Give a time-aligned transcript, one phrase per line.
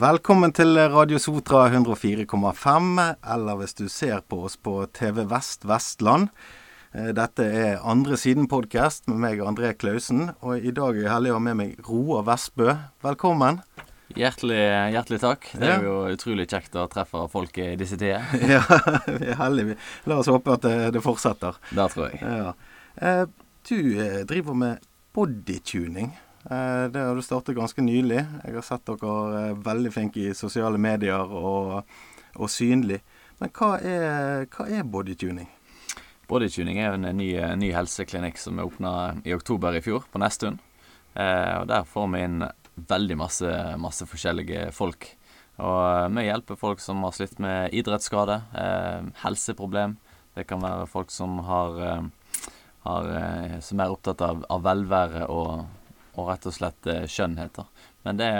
[0.00, 3.00] Velkommen til Radio Sotra 104,5,
[3.34, 6.30] eller hvis du ser på oss på TV Vest Vestland.
[6.94, 10.30] Eh, Dette er Andre Siden-podkast med meg, André Klausen.
[10.40, 12.70] Og i dag er jeg heldig å ha med meg Roar Vestbø.
[13.04, 13.60] Velkommen.
[14.16, 14.62] Hjertelig,
[14.96, 15.50] hjertelig takk.
[15.60, 18.24] Det er jo utrolig kjekt å treffe folk i disse tider.
[18.56, 18.62] Ja,
[19.06, 19.76] vi er heldige.
[20.10, 21.60] La oss håpe at det, det fortsetter.
[21.76, 22.24] Det tror jeg.
[22.24, 22.56] Ja.
[22.96, 23.22] Eh,
[23.68, 24.80] Du eh, driver med
[25.14, 26.14] bodytuning.
[26.44, 28.22] Eh, Det har du startet ganske nylig.
[28.44, 31.84] Jeg har sett dere er veldig flinke i sosiale medier og,
[32.36, 33.00] og synlig.
[33.40, 35.48] Men hva er, hva er bodytuning?
[36.30, 38.92] Bodytuning er en ny, ny helseklinikk som er åpna
[39.26, 40.60] i oktober i fjor, på Nesttun.
[41.14, 42.44] Eh, og der får vi inn
[42.88, 43.50] veldig masse,
[43.82, 45.08] masse forskjellige folk.
[45.60, 49.98] Og eh, vi hjelper folk som har slitt med idrettsskade, eh, helseproblem.
[50.36, 52.46] Det kan være folk som har, eh,
[52.86, 53.10] har
[53.60, 55.66] som er opptatt av, av velvære og,
[56.20, 57.08] og rett og slett skjønnheter.
[57.16, 57.60] skjønnhet.
[58.02, 58.30] Men det,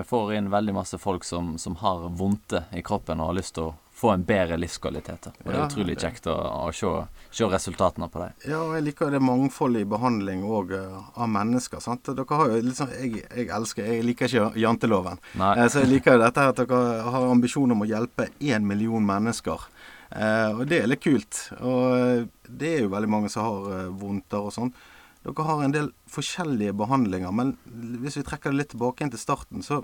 [0.00, 3.54] vi får inn veldig masse folk som, som har vondte i kroppen og har lyst
[3.58, 5.26] til å få en bedre livskvalitet.
[5.44, 6.88] Og det er utrolig kjekt å, å se,
[7.36, 8.30] se resultatene på det.
[8.48, 11.82] Ja, og jeg liker det mangfoldet i behandling òg av mennesker.
[11.84, 12.08] sant?
[12.08, 15.20] Dere har jo sånn Jeg, jeg elsker Jeg liker ikke janteloven.
[15.36, 16.80] Eh, Så jeg liker jo dette her at dere
[17.12, 19.68] har ambisjon om å hjelpe én million mennesker.
[20.16, 21.42] Eh, og det er litt kult.
[21.60, 24.72] Og eh, det er jo veldig mange som har eh, vondter og sånn.
[25.20, 27.52] Dere har en del forskjellige behandlinger, men
[28.00, 29.82] hvis vi trekker det litt tilbake inn til starten, så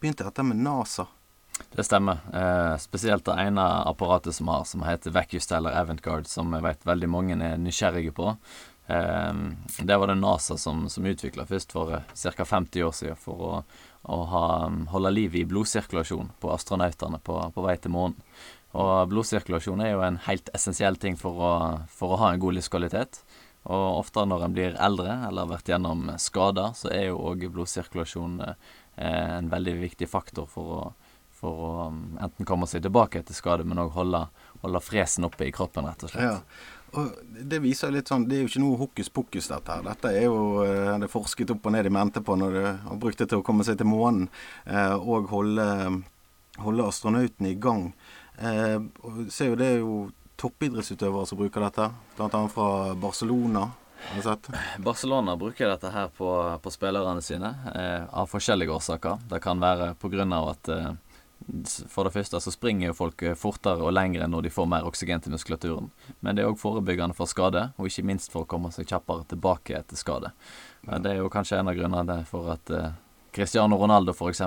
[0.00, 1.06] begynte dette med NASA.
[1.74, 2.22] Det stemmer.
[2.34, 7.10] Eh, spesielt det ene apparatet som har, som heter VacuSteller Avantgarde, som jeg vet veldig
[7.10, 8.32] mange er nysgjerrige på.
[8.86, 9.32] Eh,
[9.78, 12.44] det var det NASA som, som utvikla først for eh, ca.
[12.44, 13.62] 50 år siden for å,
[14.02, 14.44] å ha,
[14.96, 18.18] holde liv i blodsirkulasjon på astronautene på, på vei til månen.
[18.74, 21.54] Og blodsirkulasjon er jo en helt essensiell ting for å,
[21.94, 23.20] for å ha en god livskvalitet.
[23.64, 27.46] Og ofte når en blir eldre eller har vært gjennom skader, så er jo òg
[27.54, 28.54] blodsirkulasjon eh,
[29.00, 30.80] en veldig viktig faktor for å,
[31.34, 34.26] for å um, enten komme seg tilbake etter skade, men òg holde,
[34.62, 36.28] holde fresen oppe i kroppen, rett og slett.
[36.28, 36.82] Ja.
[36.94, 37.14] Og
[37.50, 39.82] det viser litt sånn Det er jo ikke noe hokus pokus, dette her.
[39.86, 42.60] Dette er jo eh, det er forsket opp og ned i mente på når du
[42.68, 44.28] har brukt det til å komme seg til månen
[44.68, 45.66] eh, og holde,
[46.62, 47.88] holde astronautene i gang.
[48.38, 48.78] Eh,
[49.32, 49.96] ser jo det er jo
[50.40, 52.68] toppidrettsutøvere som bruker dette, annet fra
[52.98, 53.68] Barcelona.
[54.04, 54.50] Har du sett?
[54.84, 56.28] Barcelona bruker dette her på,
[56.62, 59.24] på spillerne sine eh, av forskjellige årsaker.
[59.30, 60.26] Det kan være pga.
[60.50, 60.90] at eh,
[61.88, 64.88] for det første så springer jo folk eh, fortere og lengre når de får mer
[64.88, 65.90] oksygen til muskulaturen.
[66.20, 69.26] Men det er òg forebyggende for skade, og ikke minst for å komme seg kjappere
[69.32, 70.32] tilbake etter skade.
[70.84, 70.98] Ja.
[70.98, 72.92] Det er jo kanskje en av grunnene for at eh,
[73.34, 74.44] Cristiano Ronaldo f.eks.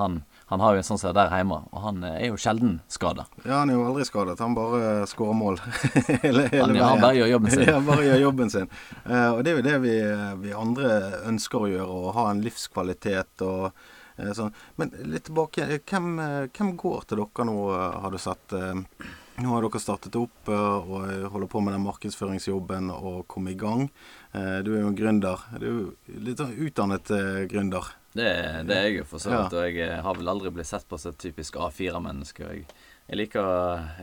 [0.00, 2.38] Han, han har jo en sånn som er der hjemme, og han eh, er jo
[2.42, 3.28] sjelden skada.
[3.44, 4.40] Ja, han er jo aldri skadet.
[4.42, 5.60] Han bare skårer mål
[6.24, 7.62] hele, hele Han, han bare gjør jobben sin.
[7.68, 8.66] Ja, bare gjør jobben sin.
[9.04, 9.94] Uh, og det er jo det vi,
[10.42, 10.96] vi andre
[11.30, 14.50] ønsker å gjøre, å ha en livskvalitet og uh, sånn.
[14.82, 16.10] Men litt tilbake, hvem,
[16.50, 18.56] hvem går til dere nå, eh, har du sett?
[18.58, 19.06] Uh,
[19.38, 20.90] nå har dere startet opp og
[21.30, 23.86] holder på med den markedsføringsjobben og kommet i gang.
[24.34, 25.46] Du er jo en gründer.
[25.54, 27.08] Du er jo litt sånn utdannet
[27.48, 27.88] gründer.
[28.12, 28.28] Det,
[28.66, 30.86] det er jeg jo for så vidt, og jeg eh, har vel aldri blitt sett
[30.90, 32.42] på som et typisk A4-menneske.
[32.42, 32.64] Jeg,
[33.10, 33.50] jeg liker,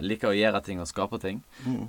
[0.04, 1.42] liker å gjøre ting og skape ting,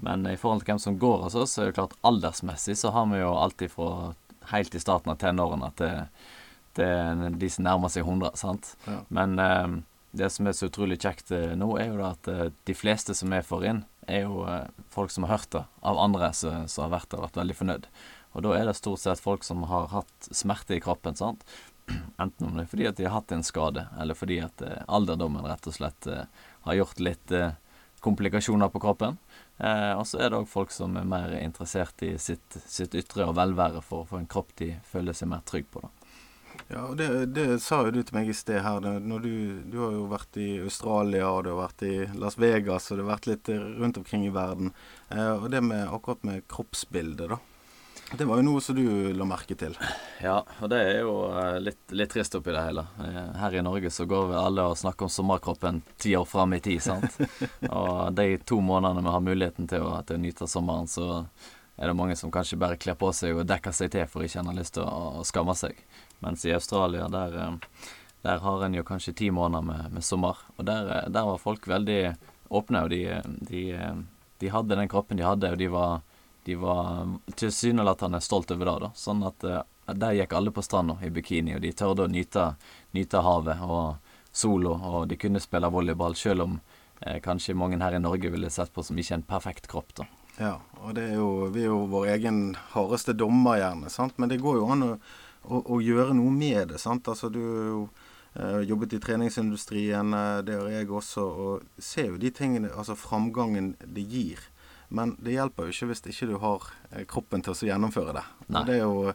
[0.07, 2.93] men i forhold til hvem som går hos oss, så er det klart aldersmessig så
[2.95, 4.13] har vi jo alltid fra
[4.53, 6.27] helt i starten av tenårene til,
[6.79, 8.73] til de som nærmer seg 100, sant.
[8.87, 9.01] Ja.
[9.15, 9.79] Men eh,
[10.19, 13.17] det som er så utrolig kjekt eh, nå, er jo da at eh, de fleste
[13.19, 14.47] som vi får inn, er jo
[14.89, 17.57] folk som har hørt det av andre som som har vært der og vært veldig
[17.59, 17.89] fornøyd.
[18.33, 21.45] Og da er det stort sett folk som har hatt smerte i kroppen, sant.
[22.19, 24.83] Enten om det er fordi at de har hatt en skade, eller fordi at eh,
[24.89, 26.27] alderdommen rett og slett eh,
[26.67, 27.53] har gjort litt eh,
[28.05, 29.19] komplikasjoner på kroppen.
[29.57, 33.27] Eh, og så er det òg folk som er mer interessert i sitt, sitt ytre
[33.29, 35.83] og velvære for å få en kropp de føler seg mer trygg på.
[35.87, 35.95] da.
[36.69, 38.83] Ja, og det, det sa jo du til meg i sted her.
[38.83, 39.35] Når du,
[39.73, 43.05] du har jo vært i Australia, og du har vært i Las Vegas, og du
[43.07, 44.75] har vært litt rundt omkring i verden.
[45.09, 47.41] Eh, og det med akkurat med kroppsbildet, da.
[48.17, 49.75] Det var jo noe som du la merke til.
[50.25, 52.87] Ja, og det er jo eh, litt, litt trist oppi det hele.
[53.05, 56.57] Eh, Her i Norge så går vi alle og snakker om sommerkroppen ti år fram
[56.57, 57.19] i tid, sant.
[57.69, 61.21] Og de to månedene vi har muligheten til å, til å nyte sommeren, så
[61.77, 64.41] er det mange som kanskje bare kler på seg og dekker seg til for ikke
[64.41, 65.77] å ha lyst til å, å skamme seg.
[66.25, 67.87] Mens i Australia, der, eh,
[68.25, 70.41] der har en jo kanskje ti måneder med, med sommer.
[70.57, 72.01] Og der, der var folk veldig
[72.49, 73.05] åpne, og de,
[73.53, 73.67] de,
[74.41, 76.01] de hadde den kroppen de hadde, og de var
[76.49, 78.77] de var tilsynelatende stolt over det.
[78.81, 79.61] da Sånn at eh,
[79.93, 82.55] der gikk alle på stranda i bikini, og de tørde å nyte,
[82.97, 86.55] nyte havet og solo, og de kunne spille volleyball, selv om
[87.03, 89.93] eh, kanskje mange her i Norge ville sett på som ikke en perfekt kropp.
[90.01, 90.09] da
[90.39, 92.43] Ja, og det er jo, vi er jo vår egen
[92.73, 93.93] hardeste dommer, gjerne.
[93.93, 94.17] sant?
[94.17, 94.93] Men det går jo an å,
[95.45, 96.81] å, å gjøre noe med det.
[96.81, 97.13] sant?
[97.13, 97.89] Altså, du
[98.39, 102.95] Uh, jobbet i treningsindustrien, uh, det gjør jeg også, og ser jo de tingene, altså
[102.95, 104.45] framgangen det gir.
[104.89, 108.25] Men det hjelper jo ikke hvis ikke du har uh, kroppen til å gjennomføre det.
[108.49, 108.65] Nei.
[108.69, 109.13] Det er jo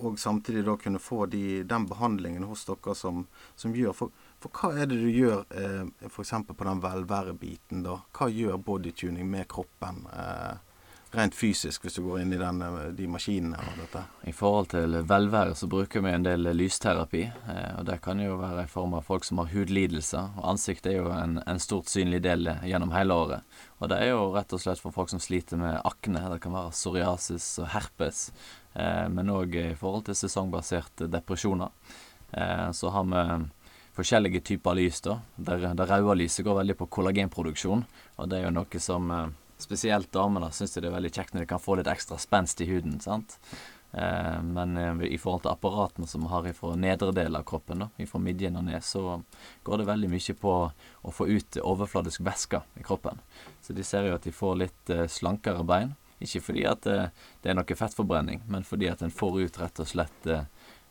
[0.00, 4.54] Og samtidig da kunne få de, den behandlingen hos dere som, som gjør for, for,
[4.56, 6.32] hva er det du gjør eh, f.eks.
[6.48, 7.98] på den velværebiten, da?
[8.16, 10.06] Hva gjør bodytuning med kroppen?
[10.08, 10.54] Eh,
[11.14, 14.04] rent fysisk, hvis du går inn i den, eh, de maskinene og dette?
[14.28, 17.22] I forhold til velvære så bruker vi en del lysterapi.
[17.22, 20.34] Eh, og Det kan jo være i form av folk som har hudlidelser.
[20.38, 23.42] Og ansiktet er jo en, en stort synlig del gjennom hele året.
[23.84, 26.22] Og det er jo rett og slett for folk som sliter med akne.
[26.32, 28.30] Det kan være psoriasis og herpes.
[28.72, 31.70] Eh, men òg i forhold til sesongbaserte depresjoner.
[32.74, 33.20] Så har vi
[33.94, 34.96] forskjellige typer lys.
[35.04, 35.20] da.
[35.36, 37.84] Det, det røde lyset går veldig på kollagenproduksjon,
[38.18, 39.12] og det er jo noe som
[39.60, 42.68] spesielt damene syns det er veldig kjekt når de kan få litt ekstra spenst i
[42.72, 42.98] huden.
[43.04, 43.38] sant?
[43.96, 47.84] Eh, men eh, i forhold til apparatene som vi har fra nedre del av kroppen,
[47.84, 49.20] da, fra midjen og ned, så
[49.62, 50.54] går det veldig mye på
[51.04, 53.20] å få ut overfladisk væske i kroppen.
[53.62, 55.94] Så de ser jo at de får litt eh, slankere bein.
[56.24, 59.88] Ikke fordi at det er noe fettforbrenning, men fordi at en får ut rett og
[59.90, 60.28] slett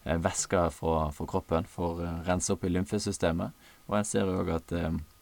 [0.03, 1.87] væske fra, fra, kroppen, å
[2.27, 3.55] rense opp i lymfesystemet.
[3.87, 4.73] Og en ser jo òg at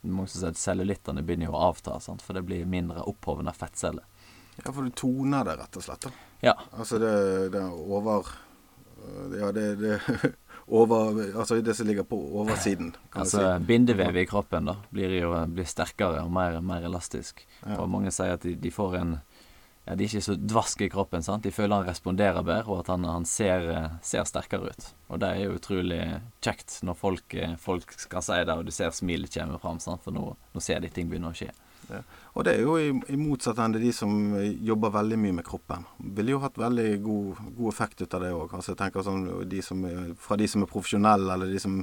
[0.02, 2.26] mange som sier cellulittene begynner å avta, sant?
[2.26, 4.04] for det blir mindre opphovende fettceller.
[4.60, 6.08] Ja, for du toner det, rett og slett?
[6.08, 6.12] da.
[6.42, 6.56] Ja.
[6.74, 7.16] Altså det,
[7.54, 8.32] det over
[9.40, 10.00] Ja, det, det
[10.68, 12.94] over, altså det som ligger på oversiden.
[13.12, 13.66] kan altså si.
[13.66, 17.46] Bindevevet i kroppen da, blir jo blir sterkere og mer, mer elastisk.
[17.66, 17.80] Ja.
[17.82, 19.18] Og mange sier at de, de får en
[19.82, 21.24] ja, de er ikke så dvaske i kroppen.
[21.26, 21.44] sant?
[21.44, 23.66] De føler han responderer bedre, og at han, han ser,
[24.06, 24.90] ser, sterkere ut.
[25.10, 26.02] Og det er jo utrolig
[26.46, 30.04] kjekt når folk, folk skal si det, og du ser smilet kommer fram, sant?
[30.06, 31.50] for nå, nå ser de ting begynner å skje.
[31.92, 32.02] Ja.
[32.38, 35.84] Og det er jo i, i motsatt ende de som jobber veldig mye med kroppen.
[36.16, 38.56] Ville jo hatt veldig god, god effekt ut av det òg.
[38.56, 39.62] Altså, jeg sånn, de
[40.20, 41.82] fra de som er profesjonelle, eller de som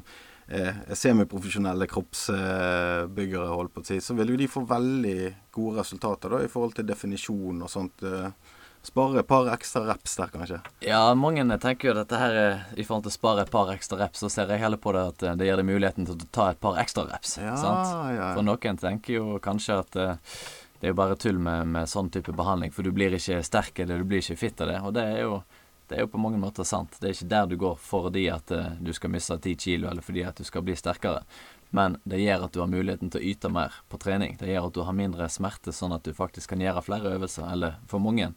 [0.48, 5.18] er semiprofesjonelle kroppsbyggere, holdt på å si, så vil jo de få veldig
[5.52, 8.04] gode resultater da, i forhold til definisjon og sånt.
[8.08, 8.47] Eh,
[8.88, 10.60] spare et par ekstra reps der, kanskje?
[10.84, 12.38] Ja, mange tenker jo dette her
[12.74, 15.04] i forhold til å spare et par ekstra reps, så ser jeg heller på det
[15.12, 17.36] at eh, det gir deg muligheten til å ta et par ekstra reps.
[17.42, 17.92] Ja, sant?
[18.16, 18.32] Ja.
[18.36, 20.40] For noen tenker jo kanskje at uh,
[20.80, 23.84] det er jo bare tull med, med, sånn type behandling, for du blir ikke sterk
[23.84, 24.80] eller du blir ikke fit av det.
[24.84, 25.40] Og det er jo
[25.88, 26.98] det er jo på mange måter sant.
[27.00, 30.20] Det er ikke der du går fordi at du skal miste ti kilo, eller fordi
[30.28, 31.22] at du skal bli sterkere.
[31.70, 34.36] Men det gjør at du har muligheten til å yte mer på trening.
[34.40, 37.48] Det gjør at du har mindre smerte, sånn at du faktisk kan gjøre flere øvelser.
[37.52, 38.30] Eller for mange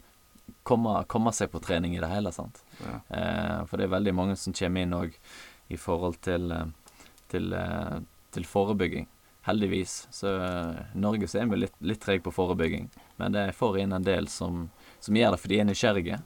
[0.64, 2.32] komme, komme seg på trening i det hele.
[2.32, 2.64] sant?
[2.82, 2.98] Ja.
[3.18, 5.18] Eh, for det er veldig mange som kommer inn òg
[5.72, 6.98] i forhold til, uh,
[7.32, 7.54] til,
[8.36, 9.08] til forebygging.
[9.48, 10.08] Heldigvis.
[10.12, 12.90] Så i Norge så er vi litt, litt trege på forebygging.
[13.18, 14.68] Men det får inn en del som,
[15.00, 16.20] som gjør det fordi de er nysgjerrige.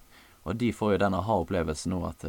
[0.46, 2.26] Og de får jo den aha-opplevelsen nå at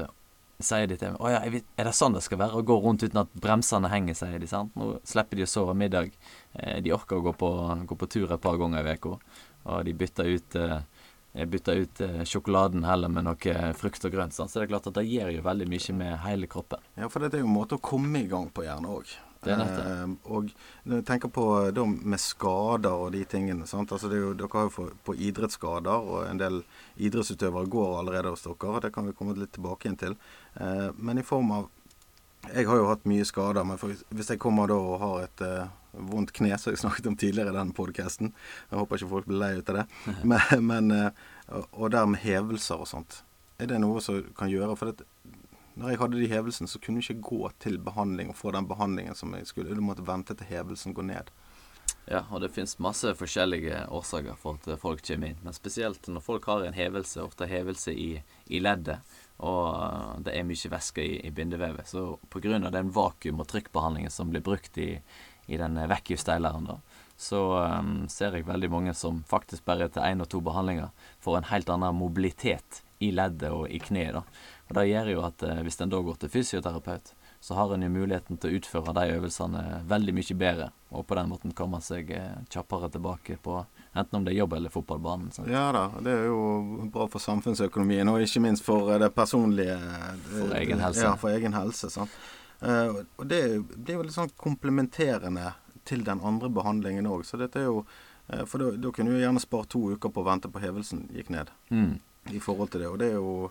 [0.57, 1.41] Sier de til meg 'Å ja,
[1.77, 4.47] er det sånn det skal være?' Å gå rundt uten at bremsene henger, sier de.
[4.49, 4.73] sant?
[4.75, 6.13] Nå slipper de å sove middag.
[6.55, 7.51] Eh, de orker å gå på,
[7.85, 9.19] gå på, tur et par ganger i uka.
[9.67, 10.81] Og de bytter ut eh,
[11.45, 14.33] bytter ut eh, sjokoladen heller med noe frukt og grønt.
[14.33, 16.83] Så det er klart at det gir jo veldig mye med hele kroppen.
[16.97, 19.17] Ja, for det er jo en måte å komme i gang på gjerne òg.
[19.47, 20.51] Eh, og
[20.85, 23.67] når jeg tenker på da med skader og de tingene?
[23.67, 26.61] Altså det jo, Dere har jo på idrettsskader, og en del
[26.97, 28.83] idrettsutøvere går allerede hos dere.
[28.85, 30.21] Det kan vi komme litt tilbake igjen til.
[30.55, 31.73] Eh, men i form av
[32.47, 35.41] Jeg har jo hatt mye skader, men for, hvis jeg kommer da og har et
[35.43, 39.27] eh, vondt kne, som jeg snakket om tidligere i den podkasten Jeg håper ikke folk
[39.27, 39.87] blir lei ut av det.
[40.31, 43.23] Men, men, eh, og der med hevelser og sånt.
[43.59, 44.77] Er det noe som kan gjøre?
[44.77, 45.07] For det,
[45.77, 48.69] når jeg hadde de hevelsene, så kunne jeg ikke gå til behandling og få den
[48.69, 49.77] behandlingen som jeg skulle.
[49.77, 51.33] Du måtte vente til hevelsen går ned.
[52.07, 55.41] Ja, og det finnes masse forskjellige årsaker for at folk kommer inn.
[55.43, 58.11] Men spesielt når folk har en hevelse, ofte hevelse i,
[58.47, 59.03] i leddet,
[59.43, 61.89] og det er mye væske i, i bindevevet.
[61.91, 62.59] Så pga.
[62.71, 65.01] den vakuum- og trykkbehandlingen som blir brukt i,
[65.47, 66.79] i den vekkjuststeileren, da,
[67.17, 67.43] så
[67.81, 70.93] um, ser jeg veldig mange som faktisk bare etter én og to behandlinger
[71.25, 74.21] får en helt annen mobilitet i leddet og i kneet.
[74.69, 77.83] Og Det gjør jo at uh, hvis en da går til fysioterapeut, så har en
[77.83, 81.79] jo muligheten til å utføre de øvelsene veldig mye bedre, og på den måten komme
[81.85, 83.59] seg eh, kjappere tilbake på
[83.93, 85.29] enten om det er jobb eller fotballbanen.
[85.31, 85.51] Sant?
[85.53, 89.77] Ja da, det er jo bra for samfunnsøkonomien, og ikke minst for eh, det personlige
[90.25, 91.05] For egen helse.
[91.07, 91.93] Ja, for egen helse.
[91.93, 92.19] sant?
[92.57, 93.41] Og det,
[93.77, 95.53] det, er jo litt sånn komplementerende
[95.89, 97.25] til den andre behandlingen òg.
[97.29, 100.29] Så dette er jo uh, For da kunne du gjerne spart to uker på å
[100.29, 101.53] vente på hevelsen gikk ned.
[101.71, 101.99] Mm.
[102.35, 102.91] I forhold til det.
[102.91, 103.51] Og det er jo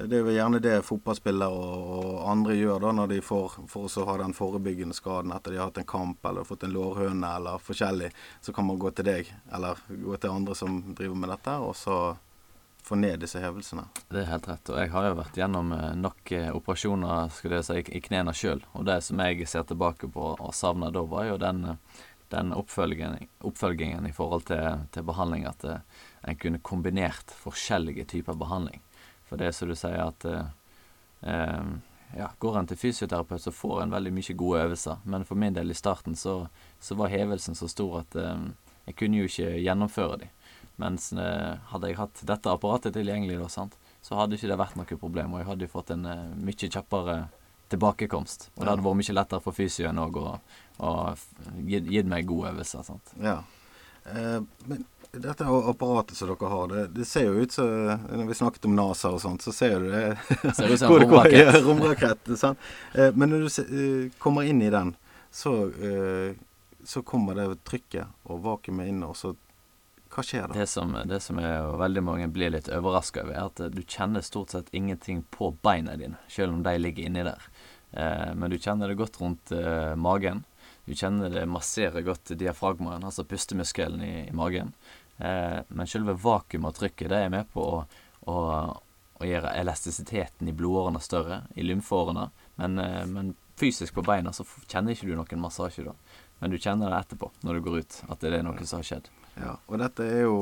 [0.00, 4.04] det er jo gjerne det fotballspillere og, andre gjør da når de får for å
[4.08, 7.60] ha den forebyggende skaden etter de har hatt en kamp eller fått en lårhøne eller
[7.64, 8.08] forskjellig.
[8.40, 11.74] Så kan man gå til deg eller gå til andre som driver med dette, og
[11.76, 11.98] så
[12.90, 13.84] få ned disse hevelsene.
[14.08, 14.70] Det er helt rett.
[14.72, 18.34] Og jeg har jo vært gjennom eh, nok eh, operasjoner skulle jeg si, i knærne
[18.34, 18.64] sjøl.
[18.74, 22.00] Og det som jeg ser tilbake på og savner da, var jo den, eh,
[22.34, 25.46] den oppfølgingen, oppfølgingen, i forhold til, til behandling.
[25.46, 28.82] At uh, en kunne kombinert forskjellige typer behandling.
[29.30, 31.70] For det er som du sier at eh,
[32.16, 35.06] ja, Går en til fysioterapeut, så får en veldig mye gode øvelser.
[35.06, 36.48] Men for min del i starten så,
[36.82, 38.48] så var hevelsen så stor at eh,
[38.90, 40.30] jeg kunne jo ikke gjennomføre de.
[40.80, 44.78] Mens uh, hadde jeg hatt dette apparatet tilgjengelig, da, sant, så hadde ikke det vært
[44.80, 45.34] noe problem.
[45.34, 47.20] Og jeg hadde jo fått en uh, mye kjappere
[47.70, 48.50] tilbakekomst.
[48.56, 50.30] Og det hadde vært mye lettere for fysioen òg å,
[51.68, 52.86] gi gitt meg gode øvelser.
[52.86, 53.12] Sant?
[53.22, 53.40] Ja.
[54.08, 58.36] Eh, men dette apparatet som dere har, det, det ser jo ut som Når vi
[58.38, 60.04] snakket om NASA og sånt, så ser du det
[60.56, 61.58] Ser ut som en romrakett.
[61.66, 62.70] Romrakett sant?
[62.94, 64.94] Eh, men når du se, eh, kommer inn i den,
[65.30, 66.38] så, eh,
[66.86, 69.34] så kommer det trykket og vakuumet inn, og så
[70.10, 70.58] hva skjer da?
[70.58, 74.24] Det som, det som er, veldig mange blir litt overraska over, er at du kjenner
[74.26, 77.44] stort sett ingenting på beina dine, selv om de ligger inni der.
[77.92, 80.42] Eh, men du kjenner det godt rundt eh, magen.
[80.84, 84.72] Du kjenner det masserer godt diafragmaen, altså pustemuskelen i, i magen.
[85.18, 87.84] Eh, men selve vakuumet og trykket, det er med på å,
[88.26, 88.36] å,
[89.20, 92.26] å gjøre elastisiteten i blodårene større, i lymfeårene.
[92.58, 95.94] Men, eh, men fysisk på beina så kjenner ikke du noen massasje da.
[96.40, 98.90] Men du kjenner det etterpå, når du går ut, at det er noe som har
[98.90, 99.10] skjedd.
[99.38, 100.38] Ja, og dette er jo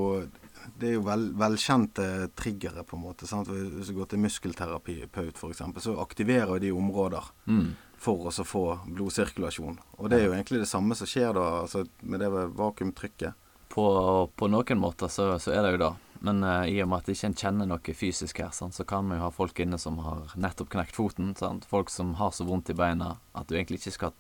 [0.76, 3.26] det er jo vel, velkjente triggere, på en måte.
[3.26, 3.49] Sant?
[3.49, 7.68] Hvis du går til muskelterapeut f.eks., så aktiverer de områder mm.
[8.00, 9.78] for å få blodsirkulasjon.
[9.99, 13.47] Og det er jo egentlig det samme som skjer da, altså med det vakuumtrykket.
[13.68, 13.87] På,
[14.35, 15.95] på, noen måter så, så, er det jo det.
[16.25, 19.07] Men uh, i og med at ikke en kjenner noe fysisk her, sant, så kan
[19.07, 21.35] vi jo ha folk inne som har nettopp knekt foten.
[21.38, 21.68] Sant?
[21.68, 24.16] Folk som har så vondt i beina at du egentlig ikke skal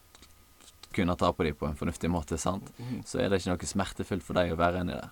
[0.94, 2.70] kunne ta på dem på en fornuftig måte, sant?
[2.78, 3.02] Mhm.
[3.06, 5.10] så er det ikke noe smertefullt for deg å være inni der.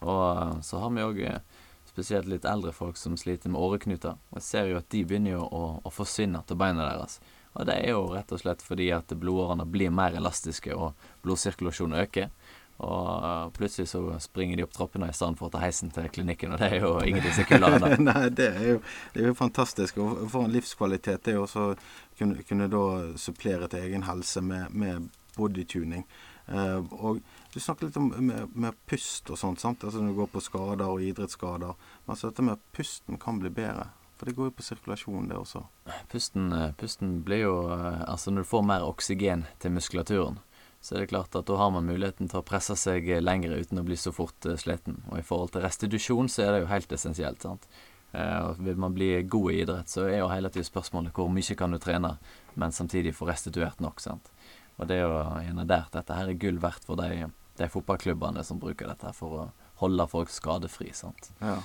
[0.00, 1.40] Og eh, så har vi òg eh,
[1.88, 4.20] spesielt litt eldre folk som sliter med åreknuter.
[4.30, 7.18] Og jeg ser jo at de begynner jo å, å forsvinne til beina deres.
[7.58, 10.94] Og det er jo rett og slett fordi at blodårene blir mer elastiske, og
[11.26, 12.30] blodsirkulasjonen øker.
[12.78, 16.06] Og eh, plutselig så springer de opp trappene i stedet for å ta heisen til
[16.14, 17.98] klinikken, og det er jo ingenting som er kulere enn det.
[18.08, 18.82] Nei, det er, jo,
[19.14, 19.98] det er jo fantastisk.
[20.04, 21.72] Og for en livskvalitet det er jo også
[22.18, 22.84] kunne, kunne da
[23.20, 25.08] supplere til egen helse med, med
[25.38, 26.04] bodytuning.
[26.48, 27.20] Uh, og
[27.52, 29.84] du snakker litt om med, med pust og sånt, sant?
[29.84, 31.76] Altså når du går på skader og idrettsskader.
[32.04, 33.90] Men altså dette med pusten kan bli bedre.
[34.18, 35.62] For det går jo på sirkulasjon, det også.
[36.10, 40.40] Pusten, eh, pusten blir jo eh, Altså når du får mer oksygen til muskulaturen,
[40.82, 43.78] så er det klart at da har man muligheten til å presse seg lenger uten
[43.78, 44.98] å bli så fort sliten.
[45.12, 47.46] Og i forhold til restitusjon så er det jo helt essensielt.
[47.46, 47.68] sant?
[48.14, 51.56] Uh, vil man bli god i idrett, så er jo hele tiden spørsmålet hvor mye
[51.58, 52.14] kan du trene,
[52.56, 54.00] men samtidig få restituert nok.
[54.00, 54.30] sant?
[54.78, 58.44] Og det er jo gjerne der dette her er gull verdt for de, de fotballklubbene
[58.46, 59.44] som bruker dette for å
[59.82, 60.92] holde folk skadefri.
[60.96, 61.32] sant?
[61.42, 61.58] Ja.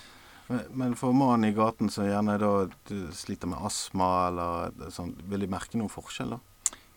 [0.70, 2.52] Men for mannen i gaten som gjerne da
[3.16, 6.42] sliter med astma eller sånn, vil de merke noen forskjell da?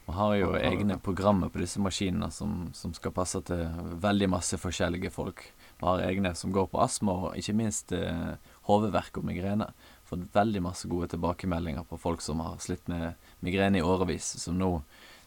[0.06, 3.64] Vi har jo egne programmer på disse maskinene som, som, skal passe til
[4.02, 5.42] veldig masse forskjellige folk.
[5.80, 8.36] Vi har egne som går på astma og ikke minst eh,
[8.68, 9.70] hodeverk og migrene.
[10.06, 14.58] Fått veldig masse gode tilbakemeldinger på folk som har slitt med migrene i årevis, som
[14.58, 14.78] nå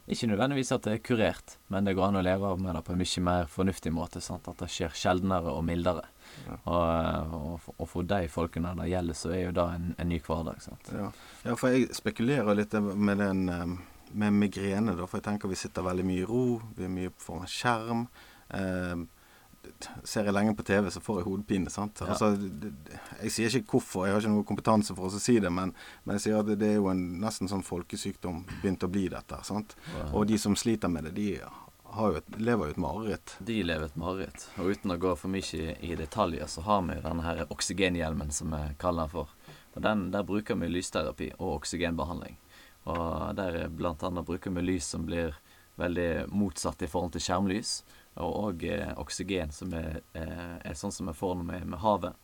[0.10, 2.96] ikke nødvendigvis at det er kurert, men det går an å leve med det på
[2.96, 4.22] en mye mer fornuftig måte.
[4.26, 4.48] Sant?
[4.50, 6.08] At det skjer sjeldnere og mildere.
[6.48, 6.56] Ja.
[6.64, 10.18] Og, og, og, for de folkene det gjelder, så er jo det en, en ny
[10.26, 10.66] hverdag.
[10.66, 11.12] Ja.
[11.46, 11.54] ja.
[11.54, 13.46] for jeg spekulerer litt med den
[14.12, 15.06] med migrene, da.
[15.06, 16.44] For jeg tenker vi sitter veldig mye i ro,
[16.78, 18.06] vi er mye foran skjerm.
[18.58, 18.96] Eh,
[20.04, 21.72] ser jeg lenge på TV, så får jeg hodepine.
[21.72, 22.02] sant?
[22.02, 22.14] Ja.
[22.14, 22.34] Altså,
[23.24, 25.74] jeg sier ikke hvorfor, jeg har ikke noe kompetanse for å si det, men,
[26.04, 29.42] men jeg sier at det, er jo en nesten sånn folkesykdom begynt å bli dette.
[29.48, 29.76] sant?
[29.96, 30.10] Ja.
[30.14, 33.36] Og de som sliter med det, de jo et, lever jo et mareritt.
[33.46, 34.48] De lever et mareritt.
[34.62, 38.54] Og uten å gå for mye i detaljer, så har vi denne her oksygenhjelmen, som
[38.54, 39.34] vi kaller den for.
[39.76, 42.38] Og den, Der bruker vi lysterapi og oksygenbehandling.
[42.90, 45.36] Og der blant annet bruker vi lys som blir
[45.80, 47.80] veldig motsatt i forhold til skjermlys
[48.16, 52.16] og eh, oksygen, som er, eh, er, sånn som vi får med, med, havet,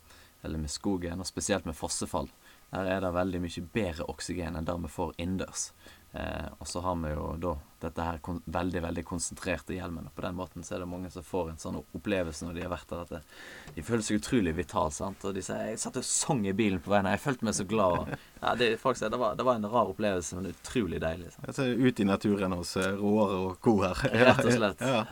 [0.44, 2.30] eller med skogen, og spesielt med fossefall.
[2.72, 5.70] Der er det veldig mye bedre oksygen enn det vi får innendørs.
[6.16, 10.08] Eh, og så har vi jo da dette her veldig veldig konsentrerte hjelmen.
[10.08, 12.64] Og på den måten så er det mange som får en sånn opplevelse når de
[12.64, 14.94] har vært der, at de føler seg utrolig vital.
[14.96, 15.26] sant?
[15.28, 17.68] Og de sier 'Jeg satt og sang i bilen på veien, jeg følte meg så
[17.68, 18.18] glad'.
[18.42, 21.34] ja, det, folk sier det var, det var en rar opplevelse, men utrolig deilig.
[21.34, 21.48] Sant?
[21.48, 23.82] Altså, ut i naturen hos Roar og co.
[23.84, 23.96] her.
[24.26, 24.82] Rett og slett.
[24.82, 25.06] ja.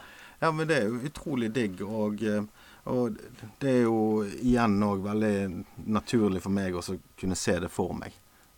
[0.44, 1.82] Ja, men det er jo utrolig digg.
[1.88, 2.44] Og, eh,
[2.92, 3.16] og
[3.62, 5.38] det er jo igjen òg veldig
[5.88, 6.84] naturlig for meg å
[7.20, 8.18] kunne se det for meg.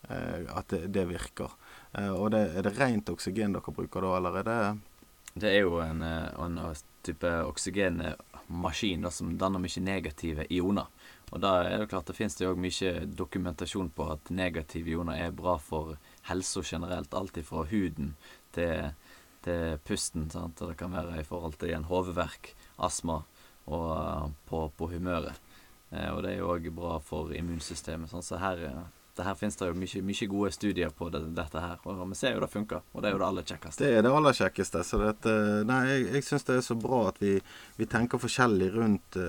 [0.10, 1.54] Eh, at det, det virker.
[1.94, 4.58] Eh, og det, er det rent oksygen dere bruker da, eller er det
[5.36, 6.58] Det er jo en, en
[7.06, 10.90] type oksygenmaskin som danner mye negative ioner.
[11.30, 15.22] Og da er det klart det finnes det òg mye dokumentasjon på at negative ioner
[15.28, 16.00] er bra for
[16.32, 17.14] helsa generelt.
[17.14, 18.16] Alt fra huden
[18.58, 18.90] til,
[19.46, 20.28] til pusten.
[20.34, 20.62] Sant?
[20.62, 22.54] Og det kan være i forhold til igjen hodeverk,
[22.86, 23.22] astma
[23.66, 25.40] og uh, på, på, humøret.
[25.94, 28.12] Uh, og det er jo òg bra for immunsystemet.
[28.12, 28.26] Sånn.
[28.26, 28.62] Så her,
[29.16, 31.80] det her finnes det jo mye, mye gode studier på det, dette her.
[31.86, 33.86] Og vi ser jo det funker, og det er jo det aller kjekkeste.
[33.86, 34.86] Det er det aller kjekkeste.
[34.86, 35.36] Så dette,
[35.66, 37.40] nei, jeg, jeg syns det er så bra at vi,
[37.80, 39.22] vi tenker forskjellig rundt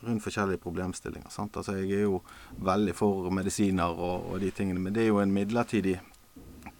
[0.00, 1.28] rundt forskjellige problemstillinger.
[1.28, 1.56] Sant?
[1.56, 2.20] Altså, jeg er jo
[2.64, 5.98] veldig for medisiner og, og, de tingene, men det er jo en midlertidig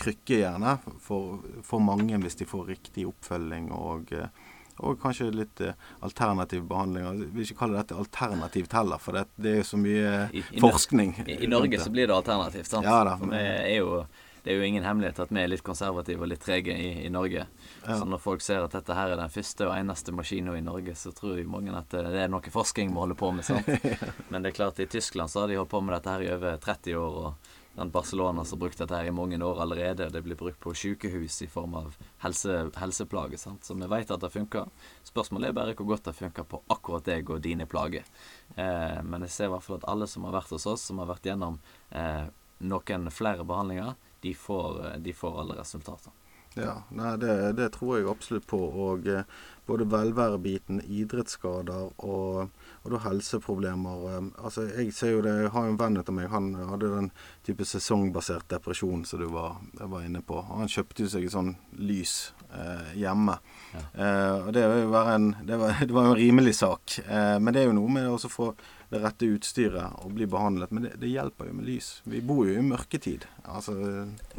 [0.00, 4.14] krykke gjerne for, for mange hvis de får riktig oppfølging og,
[4.80, 5.74] og kanskje litt uh,
[6.06, 7.04] alternativ behandling.
[7.04, 10.42] Jeg vil ikke kalle dette alternativt heller, for det, det er jo så mye I,
[10.42, 11.14] i, forskning.
[11.26, 12.88] I, i Norge så blir det alternativt, sant?
[12.88, 14.02] Ja, da, men, vi er jo
[14.42, 17.10] det er jo ingen hemmelighet at vi er litt konservative og litt trege i, i
[17.12, 17.44] Norge.
[17.84, 17.96] Ja.
[17.98, 20.94] Så når folk ser at dette her er den første og eneste maskinen i Norge,
[20.96, 23.44] så tror jo mange at det er noe forskning vi holder på med.
[23.44, 23.68] sant?
[24.32, 26.32] Men det er klart, i Tyskland så har de holdt på med dette her i
[26.32, 27.18] over 30 år.
[27.26, 27.50] og
[27.88, 30.10] Barcelona som har brukt dette her i mange år allerede.
[30.12, 33.40] Det blir brukt på sykehus i form av helse, helseplager.
[33.40, 34.68] Så vi vet at det funker.
[35.08, 38.04] Spørsmålet er bare hvor godt det funker på akkurat deg og dine plager.
[38.56, 41.00] Eh, men jeg ser i hvert fall at alle som har vært hos oss, som
[41.00, 41.60] har vært gjennom
[41.90, 42.26] eh,
[42.60, 46.12] noen flere behandlinger, de får, de får alle resultater.
[46.58, 48.58] Ja, nei, det, det, tror jeg absolutt på.
[48.58, 49.26] Og eh,
[49.70, 52.50] både velværebiten, idrettsskader og,
[52.82, 54.04] og da helseproblemer.
[54.10, 56.92] Eh, altså, Jeg ser jo det, jeg har jo en venn etter meg, han hadde
[56.94, 57.10] den
[57.46, 60.40] type sesongbasert depresjon som du var, var inne på.
[60.48, 63.38] Han kjøpte jo seg et sånn lys eh, hjemme.
[63.74, 63.86] Ja.
[63.94, 67.00] Eh, og det, var en, det, var, det var en rimelig sak.
[67.06, 68.52] Eh, men det er jo noe med å få
[68.90, 70.72] det rette utstyret og bli behandlet.
[70.74, 71.92] Men det, det, hjelper jo med lys.
[72.10, 73.28] Vi bor jo i mørketid.
[73.44, 73.76] Altså,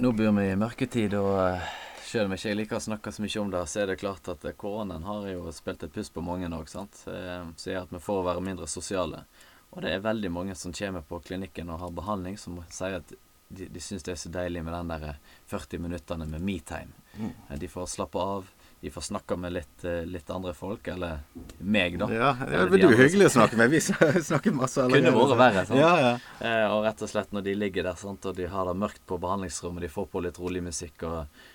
[0.01, 1.71] Nå bor vi i mørketid, og uh,
[2.05, 4.29] selv om jeg ikke liker å snakke så mye om det, så er det klart
[4.31, 7.03] at uh, koronaen har jo spilt et puss på mange òg, sant.
[7.05, 9.25] Så gjør at vi får være mindre sosiale.
[9.71, 13.13] Og det er veldig mange som kommer på klinikken og har behandling, som sier at
[13.51, 16.91] de, de syns det er så deilig med den der 40 minuttene med metime.
[17.19, 17.31] Mm.
[17.59, 18.49] De får slappe av
[18.81, 21.19] de får snakke med litt, eh, litt, andre folk, eller
[21.59, 22.07] meg, da.
[22.13, 23.69] Ja, det blir jo hyggelig å snakke med.
[23.69, 23.81] Vi
[24.31, 25.11] snakker masse allerede.
[25.13, 25.65] Kunne vært verre.
[25.69, 25.77] sant?
[25.77, 26.13] Ja, ja.
[26.39, 29.03] Eh, og rett og slett når de ligger der sant, og de har det mørkt
[29.05, 31.51] på behandlingsrommet, de får på litt rolig musikk, og eh,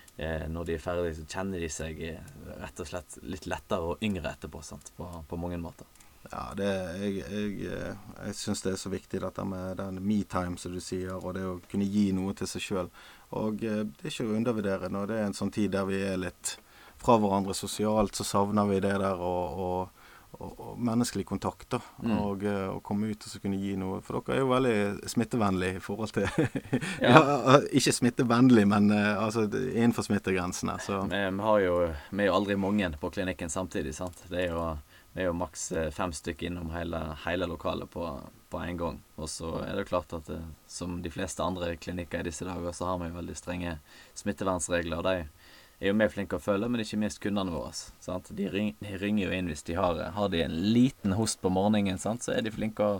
[0.49, 4.03] når de er ferdige, så kjenner de seg eh, rett og slett litt lettere og
[4.03, 4.63] yngre etterpå,
[4.97, 5.85] på, på mange måter.
[6.27, 6.67] Ja, det,
[6.99, 10.81] jeg, jeg, eh, jeg syns det er så viktig dette med den me-time, som du
[10.83, 12.89] sier, og det å kunne gi noe til seg sjøl.
[13.37, 16.19] Og det er ikke å undervurdere når det er en sånn tid der vi er
[16.19, 16.57] litt
[16.97, 19.93] fra hverandre sosialt, så savner vi det der og,
[20.39, 21.69] og, og, menneskelig kontakt.
[21.71, 22.17] da, mm.
[22.17, 23.99] og, eh, og, komme ut og så kunne gi noe.
[24.05, 26.27] For dere er jo veldig smittevennlige i forhold til
[27.05, 27.13] ja.
[27.13, 27.57] ja.
[27.77, 30.77] Ikke smittevennlig, men uh, altså innenfor smittegrensene.
[30.83, 31.01] Så.
[31.09, 31.79] Vi, vi, har jo,
[32.11, 33.95] vi er jo aldri mange på klinikken samtidig.
[33.97, 34.21] sant?
[34.29, 34.67] Det er jo,
[35.13, 38.05] det er jo maks eh, fem stykker innom hele, hele lokalet på,
[38.53, 39.01] på en gang.
[39.17, 40.29] Og så er det klart at
[40.69, 43.79] som de fleste andre klinikker i disse dager, så har vi veldig strenge
[44.17, 45.01] smittevernregler.
[45.01, 45.36] og de
[45.79, 47.69] er jo vi flinke å følge, men ikke minst kundene våre.
[48.01, 48.31] Sant?
[48.33, 51.51] De, ring, de, ringer jo inn hvis de har, har de en liten host på
[51.53, 52.25] morgenen, sant?
[52.25, 52.97] så er de flinke å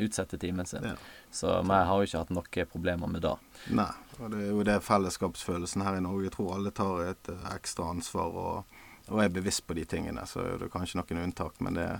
[0.00, 0.86] utsette timen sin.
[0.86, 0.96] Ja.
[1.30, 3.36] Så vi har jo ikke hatt noen problemer med det.
[3.76, 6.30] Nei, og det er jo det fellesskapsfølelsen her i Norge.
[6.30, 8.78] Jeg tror alle tar et uh, ekstra ansvar og,
[9.10, 10.24] og, er bevisst på de tingene.
[10.30, 11.90] Så er det kanskje noen unntak, men det,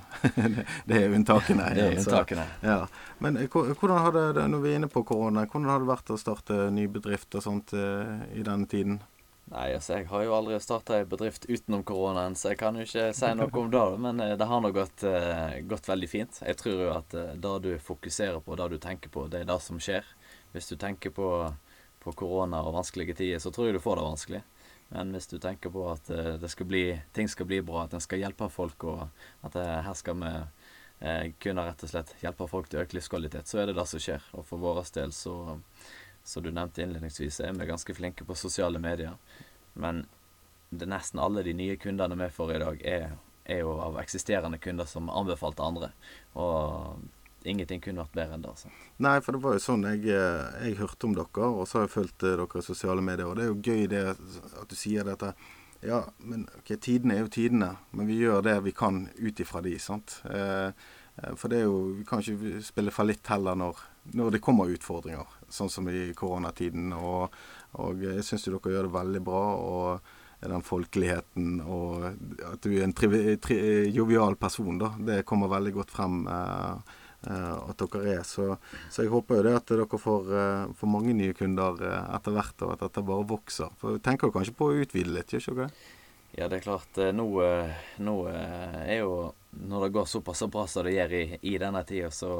[0.89, 1.67] det er unntakene.
[1.77, 2.47] det er unntakene.
[2.65, 2.79] Ja.
[3.21, 6.15] Men eh, hvordan har det, når vi er inne på korona, hvordan har det vært
[6.15, 8.97] å starte ny bedrift og sånt i denne tiden?
[9.47, 12.83] Nei, altså jeg har jo aldri starta ei bedrift utenom koronaen, så jeg kan jo
[12.83, 13.83] ikke si noe om det.
[14.03, 16.41] Men eh, det har nå gått, uh, gått, veldig fint.
[16.43, 19.47] Jeg tror jo at uh, det du fokuserer på, det du tenker på, det er
[19.47, 20.09] det som skjer.
[20.51, 21.29] Hvis du tenker på,
[22.03, 24.43] på korona og vanskelige tider, så tror jeg du får det vanskelig.
[24.91, 26.11] Men hvis du tenker på at
[26.51, 26.83] skal bli,
[27.15, 30.31] ting skal bli bra, at en skal hjelpe folk, og at her skal vi
[31.43, 34.23] kunne rett og slett hjelpe folk til økt livskvalitet, så er det det som skjer.
[34.39, 35.35] Og for vår del så
[36.27, 39.15] som du nevnte innledningsvis, er vi ganske flinke på sosiale medier.
[39.73, 40.07] Men
[40.71, 43.13] det nesten alle de nye kundene vi får i dag, er,
[43.45, 45.93] er jo av eksisterende kunder som anbefalte andre.
[46.35, 48.57] Og ingenting kunne vært bedre enn det.
[48.59, 48.83] Sant?
[49.07, 51.87] Nei, for det var jo sånn jeg, eh, jeg hørte om dere, og så har
[51.87, 53.31] jeg fulgt eh, dere i sosiale medier.
[53.31, 55.31] Og det er jo gøy det at du sier dette.
[55.87, 59.63] Ja, men ok, tidene er jo tidene, men vi gjør det vi kan ut ifra
[59.63, 60.19] de, sant.
[60.27, 60.73] Eh,
[61.23, 63.81] Eh, for det er jo, vi kan ikke spille fallitt heller når,
[64.17, 66.93] når, det kommer utfordringer, sånn som i koronatiden.
[66.97, 67.35] Og,
[67.83, 69.43] og jeg syns dere gjør det veldig bra.
[69.57, 73.09] og den folkeligheten og at du er en tri,
[73.43, 73.59] tri,
[73.95, 74.93] jovial person, da.
[74.99, 76.95] Det kommer veldig godt frem eh,
[77.31, 78.23] eh, at dere er.
[78.27, 78.49] Så,
[78.91, 82.37] så, jeg håper jo det at dere får, eh, får mange nye kunder eh, etter
[82.37, 83.73] hvert, og at dette bare vokser.
[83.81, 85.71] For Tenker du kanskje på å utvide litt, gjør ikke det?
[86.37, 86.99] Ja, det er klart.
[87.17, 87.27] Nå,
[88.05, 92.11] nå er jo Når det går såpass bra som det gjør i, i denne tida,
[92.13, 92.35] så,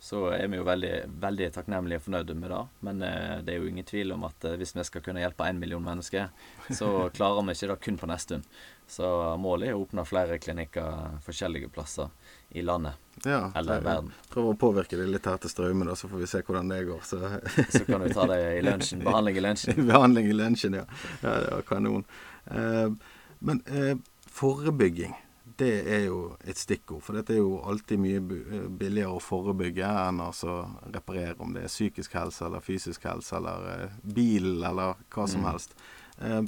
[0.00, 2.62] så er vi jo veldig, veldig takknemlige og fornøyde med det.
[2.86, 5.46] Men eh, det er jo ingen tvil om at eh, hvis vi skal kunne hjelpe
[5.48, 6.28] én million mennesker,
[6.70, 8.58] så klarer vi ikke det kun på neste stund.
[8.88, 12.08] Så målet er å åpne flere klinikker forskjellige plasser
[12.56, 14.14] i landet Ja, eller i verden.
[14.32, 17.02] Prøver å påvirke det litt her til Straume, så får vi se hvordan det går.
[17.04, 17.18] Så
[17.74, 19.04] Så kan vi ta det i lunsjen.
[19.04, 19.82] Behandling i lunsjen.
[19.90, 20.86] Behandling i lunsjen, ja.
[21.20, 21.34] ja.
[21.34, 22.06] Det var kanon.
[22.46, 23.92] Eh, men eh,
[24.38, 25.12] forebygging,
[25.58, 27.02] det er jo et stikkord.
[27.02, 30.60] For dette er jo alltid mye billigere å forebygge enn altså
[30.94, 35.42] reparere, om det er psykisk helse eller fysisk helse eller eh, bil eller hva som
[35.42, 35.50] Mm.
[35.50, 35.74] helst.
[36.22, 36.42] Eh,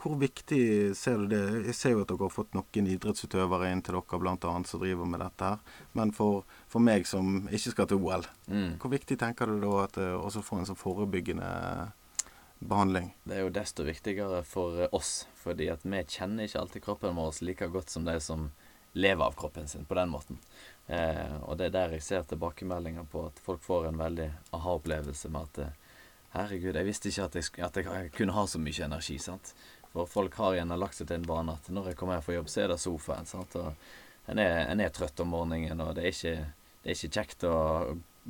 [0.00, 1.42] hvor viktig ser du det?
[1.66, 4.18] Jeg ser jo at dere har fått noen idrettsutøvere inn til dere
[4.54, 5.58] annet som driver med dette her.
[5.92, 8.78] Men for, for meg som ikke skal til OL, Mm.
[8.80, 11.92] hvor viktig tenker du da at det også får en sånn forebyggende
[12.58, 13.12] behandling?
[13.24, 17.42] Det er jo desto viktigere for oss, fordi at vi kjenner ikke alltid kroppen vår
[17.44, 18.50] like godt som de som
[18.94, 20.38] lever av kroppen sin på den måten.
[20.86, 25.30] Eh, og det er der jeg ser tilbakemeldinger på at folk får en veldig aha-opplevelse
[25.34, 25.80] med at eh,
[26.34, 29.20] Herregud, jeg visste ikke at jeg, at jeg kunne ha så mye energi.
[29.22, 29.52] sant?
[29.92, 32.34] For folk har gjerne lagt seg til en vane at når jeg kommer her fra
[32.34, 33.28] jobb, så er det sofaen.
[33.30, 33.54] sant?
[33.54, 36.48] Og en er, en er trøtt om morgenen, og det er ikke,
[36.82, 37.54] det er ikke kjekt å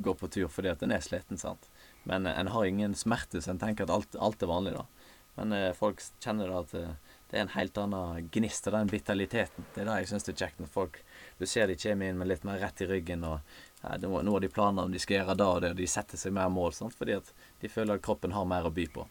[0.04, 1.40] gå på tur fordi at en er sliten.
[1.40, 1.64] sant?
[2.08, 4.86] Men eh, en har ingen smerte, så en tenker at alt, alt er vanlig, da.
[5.34, 6.94] Men eh, folk kjenner da at eh,
[7.30, 9.66] det er en helt annen gnist og den vitaliteten.
[9.74, 11.00] Det er det jeg syns er kjekt når folk
[11.40, 13.40] Du ser de kommer inn med litt mer rett i ryggen, og
[13.82, 16.20] ja, nå har de planer om de skal gjøre det og det, og de setter
[16.20, 16.94] seg mer mål, sant?
[16.94, 19.06] fordi at de føler at kroppen har mer å by på.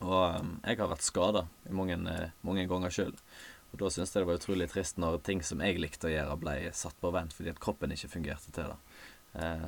[0.00, 2.00] Og eh, jeg har vært skada mange,
[2.40, 3.16] mange ganger sjøl.
[3.72, 6.40] Og da syns jeg det var utrolig trist når ting som jeg likte å gjøre,
[6.40, 8.80] ble satt på vent fordi at kroppen ikke fungerte til det.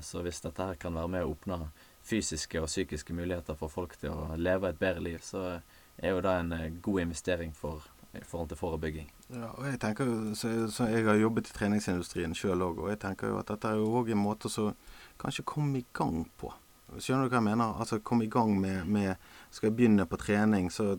[0.05, 1.57] Så hvis dette her kan være med å åpne
[2.05, 5.61] fysiske og psykiske muligheter for folk til å leve et bedre liv, så
[5.99, 9.09] er jo det en eh, god investering for, i forhold til forebygging.
[9.31, 12.93] Ja, og jeg tenker jo, så, så Jeg har jobbet i treningsindustrien sjøl òg, og
[12.93, 14.73] jeg tenker jo at dette er jo òg en måte å
[15.21, 16.53] kanskje komme i gang på.
[16.99, 17.79] Skjønner du hva jeg mener?
[17.81, 19.17] Altså komme i gang med, med
[19.51, 20.99] Skal jeg begynne på trening, så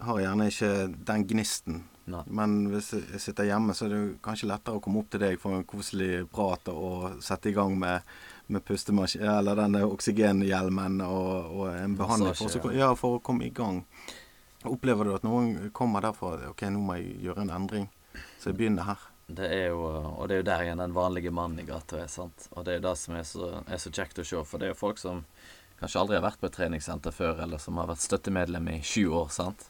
[0.00, 0.70] har jeg gjerne ikke
[1.10, 1.82] den gnisten.
[2.10, 2.20] Nei.
[2.36, 5.22] Men hvis jeg sitter hjemme, så er det jo kanskje lettere å komme opp til
[5.22, 8.04] deg, for en koselig prat og sette i gang med,
[8.46, 12.34] med pustemaskin, eller denne oksygenhjelmen og, og en behandling.
[12.36, 13.84] For, så- ja, for å komme i gang.
[14.64, 17.88] Opplever du at noen kommer derfra OK, nå må jeg gjøre en endring,
[18.40, 19.02] så jeg begynner her.
[19.26, 22.08] Det er jo, og det er jo der igjen den vanlige mannen i gata er.
[22.12, 22.48] sant?
[22.52, 24.42] Og det er jo det som er så, er så kjekt å se.
[24.44, 25.22] For det er jo folk som
[25.80, 29.06] kanskje aldri har vært på et treningssenter før, eller som har vært støttemedlem i sju
[29.16, 29.30] år.
[29.32, 29.64] sant?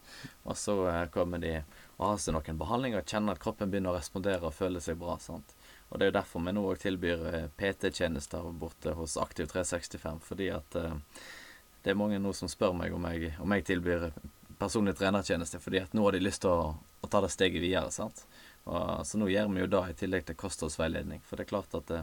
[0.44, 1.54] Og så eh, kommer de
[1.96, 4.98] og har seg noen behandlinger og kjenner at kroppen begynner å respondere og føle seg
[4.98, 5.14] bra.
[5.22, 5.54] sant?
[5.94, 10.18] Og det er jo derfor vi nå òg tilbyr eh, PT-tjenester borte hos Aktiv 365.
[10.26, 10.96] Fordi at eh,
[11.84, 14.08] det er mange nå som spør meg om jeg, om jeg tilbyr
[14.58, 17.94] personlig trenertjeneste, fordi at nå har de lyst til å, å ta det steget videre.
[17.94, 18.24] sant?
[18.64, 21.22] Og, så nå gjør vi jo det i tillegg til kostholdsveiledning.
[21.28, 22.02] For det er klart at det,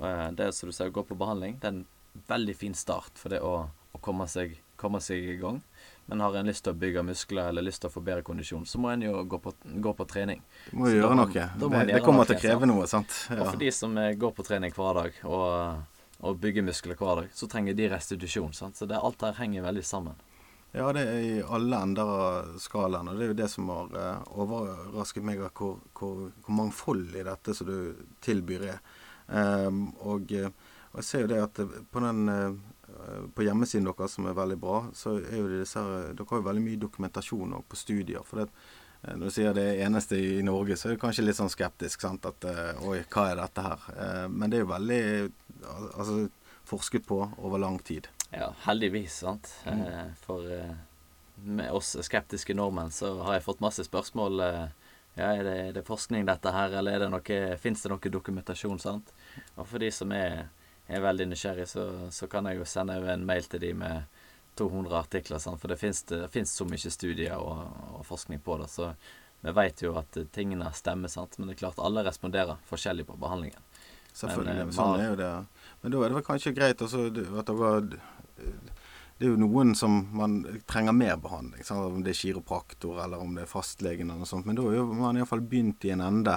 [0.00, 3.20] eh, det som du sier, å gå på behandling, det er en veldig fin start
[3.20, 5.60] for det å, å komme, seg, komme seg i gang.
[6.08, 8.62] Men har en lyst til å bygge muskler eller lyst til å få bedre kondisjon,
[8.64, 9.52] så må en jo gå på,
[9.84, 10.40] gå på trening.
[10.70, 11.32] Du må jo gjøre da- noe.
[11.34, 12.72] da Det, det kommer noe, til å kreve sant?
[12.72, 13.16] noe, sant?
[13.36, 15.82] Og for de som eh, går på trening hver dag og,
[16.24, 18.54] og bygger muskler hver dag, så trenger de restitusjon.
[18.56, 18.80] Sant?
[18.80, 20.16] Så det, alt her henger veldig sammen.
[20.72, 23.08] Ja, det er i alle ender av skalaen.
[23.08, 27.54] Og det er jo det som har eh, overrasket meg, hvor, hvor, hvor mangfoldig dette
[27.56, 28.80] som du tilbyr er.
[29.28, 30.48] Um, og, eh,
[30.92, 31.58] og jeg ser jo det at
[31.92, 32.58] på den eh,
[33.34, 36.48] på hjemmesiden deres, som er veldig bra, så er jo disse her Dere har jo
[36.48, 38.26] veldig mye dokumentasjon på studier.
[38.26, 38.48] For det,
[39.02, 42.00] eh, når du sier det eneste i Norge, så er du kanskje litt sånn skeptisk.
[42.00, 43.88] sant, at eh, Oi, hva er dette her?
[43.94, 45.02] Eh, men det er jo veldig
[45.94, 46.20] altså,
[46.68, 48.10] forsket på over lang tid.
[48.30, 49.48] Ja, heldigvis, sant.
[49.64, 50.14] Mm.
[50.20, 50.76] for eh,
[51.44, 54.40] med oss skeptiske nordmenn så har jeg fått masse spørsmål.
[54.40, 54.66] Eh,
[55.18, 58.12] ja, er det, er det forskning dette her, eller er det noe, fins det noe
[58.12, 59.10] dokumentasjon, sant?
[59.56, 60.46] Og for de som er,
[60.88, 64.18] er veldig nysgjerrig, så, så kan jeg jo sende en mail til de med
[64.58, 65.60] 200 artikler, sant?
[65.60, 68.70] for det fins det finnes så mye studier og, og forskning på det.
[68.72, 68.90] Så
[69.44, 71.38] vi vet jo at tingene stemmer, sant.
[71.38, 73.60] Men det er klart alle responderer forskjellig på behandlingen.
[74.12, 74.54] Selvfølgelig.
[74.56, 75.32] Men, eh, sånn er jo det.
[75.82, 77.06] Men da er det kanskje greit også
[77.38, 77.74] at dere
[79.18, 81.64] Det er jo noen som man trenger mer behandling.
[81.66, 81.82] Sant?
[81.82, 84.46] Om det er kiropraktor eller om det er fastlegen eller noe sånt.
[84.46, 86.36] Men da er jo man iallfall begynt i en ende.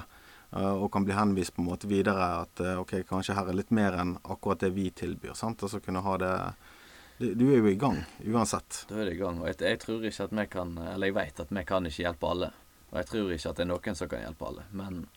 [0.55, 3.57] Eh, og kan bli henvist på en måte videre at eh, ok, kanskje her er
[3.57, 5.33] litt mer enn akkurat det vi tilbyr.
[5.35, 5.63] sant?
[5.63, 8.85] Og så kunne ha det- Du er jo i gang uansett.
[8.89, 9.39] Da er du i gang.
[9.41, 12.03] Og jeg, jeg tror ikke at vi kan Eller jeg vet at vi kan ikke
[12.03, 12.51] hjelpe alle.
[12.91, 14.63] Og jeg tror ikke at det er noen som kan hjelpe alle.
[14.71, 15.07] Men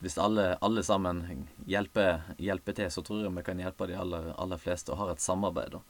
[0.00, 4.34] hvis alle, alle sammen hjelper, hjelper til, så tror jeg vi kan hjelpe de aller,
[4.38, 5.70] aller fleste og har et samarbeid.
[5.76, 5.80] Da.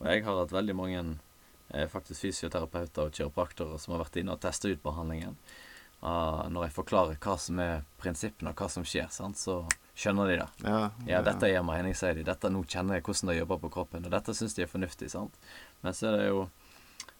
[0.00, 1.00] Og jeg har hatt veldig mange
[1.72, 5.34] eh, faktisk fysioterapeuter og kiropraktorer som har vært inne og testa ut behandlingen.
[6.04, 9.62] Uh, når jeg forklarer hva som er prinsippene, og hva som skjer, sant, så
[9.96, 10.48] skjønner de det.
[10.66, 12.26] Ja, Ja, dette gir mening, sier de.
[12.26, 14.04] Dette, nå kjenner jeg hvordan det jobber på kroppen.
[14.04, 15.38] Og dette syns de er fornuftig, sant.
[15.80, 16.44] Men så er det jo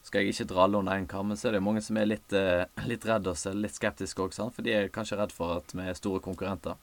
[0.05, 2.05] Skal jeg ikke dra alle under én kam, men så er det mange som er
[2.05, 4.53] litt, eh, litt redde og så litt skeptiske òg, sant.
[4.53, 6.77] For de er kanskje redd for at vi er store konkurrenter.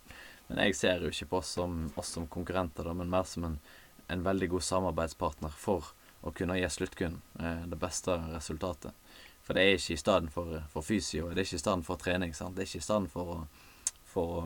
[0.48, 3.46] Men jeg ser jo ikke på oss som, oss som konkurrenter, da, men mer som
[3.46, 3.60] en,
[4.10, 5.94] en veldig god samarbeidspartner for
[6.26, 8.98] å kunne gi sluttkunden eh, det beste resultatet.
[9.44, 11.98] For det er ikke i stedet for, for fysio, det er ikke i stedet for
[11.98, 12.34] trening.
[12.38, 12.56] sant?
[12.56, 13.40] Det er ikke i stedet for å,
[14.06, 14.44] for å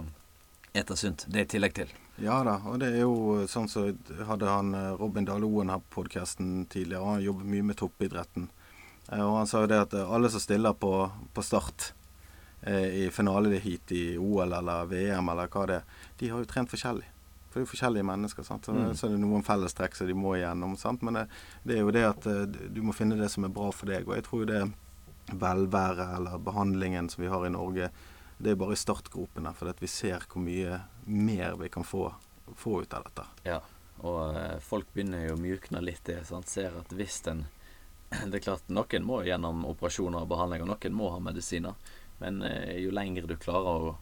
[0.75, 1.25] ete sunt.
[1.27, 1.91] Det er i tillegg til.
[2.23, 5.81] Ja da, og det er jo sånn som så hadde han eh, Robin Daloen her
[5.83, 7.01] på podkasten tidligere.
[7.03, 8.47] og Han jobber mye med toppidretten.
[9.11, 10.93] Eh, Og han sa jo det at eh, alle som stiller på,
[11.35, 11.89] på start
[12.63, 16.71] eh, i finaleheat i OL eller VM eller hva det er, de har jo trent
[16.71, 17.03] forskjellig.
[17.51, 18.43] For det er jo forskjellige mennesker.
[18.47, 18.65] sant?
[18.65, 18.95] Så, Mm.
[18.95, 20.77] så er det noen fellestrekk som de må igjennom.
[20.79, 21.03] sant?
[21.03, 21.25] Men det,
[21.67, 24.07] det er jo det at eh, du må finne det som er bra for deg.
[24.07, 24.63] Og jeg tror jo det
[25.31, 27.89] velvære eller behandlingen som vi har i Norge,
[28.37, 29.53] det er bare i startgropene.
[29.55, 32.09] For vi ser hvor mye mer vi kan få,
[32.55, 33.25] få ut av dette.
[33.47, 33.59] Ja,
[34.03, 36.21] og eh, folk begynner jo å mjukne litt det.
[36.27, 36.51] Sant?
[36.51, 37.45] Ser at hvis en
[38.29, 41.73] Det er klart, noen må gjennom operasjoner og behandling, og noen må ha medisiner.
[42.21, 43.95] Men eh, jo lenger du klarer å,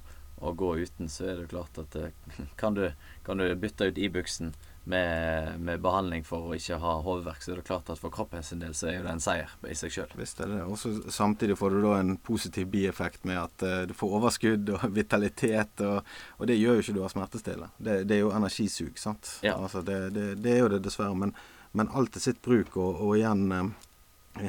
[0.44, 2.12] å gå uten, så er det klart at eh,
[2.62, 2.90] kan, du,
[3.24, 4.54] kan du bytte ut Ibux-en
[4.84, 8.44] med, med behandling for å ikke ha hodeverk, så er det klart at for kroppen
[8.44, 10.12] sin del så er det en seier i seg sjøl.
[10.20, 10.66] Visst er det det.
[10.68, 14.84] Og samtidig får du da en positiv bieffekt med at uh, du får overskudd og
[15.00, 16.04] vitalitet, og,
[16.38, 17.72] og det gjør jo ikke du har smertestillende.
[17.78, 19.38] Det, det er jo energisug, sant.
[19.46, 19.56] Ja.
[19.56, 21.16] Altså det, det, det er jo det dessverre.
[21.16, 21.32] Men,
[21.72, 23.72] men alt til sitt bruk, og, og igjen uh,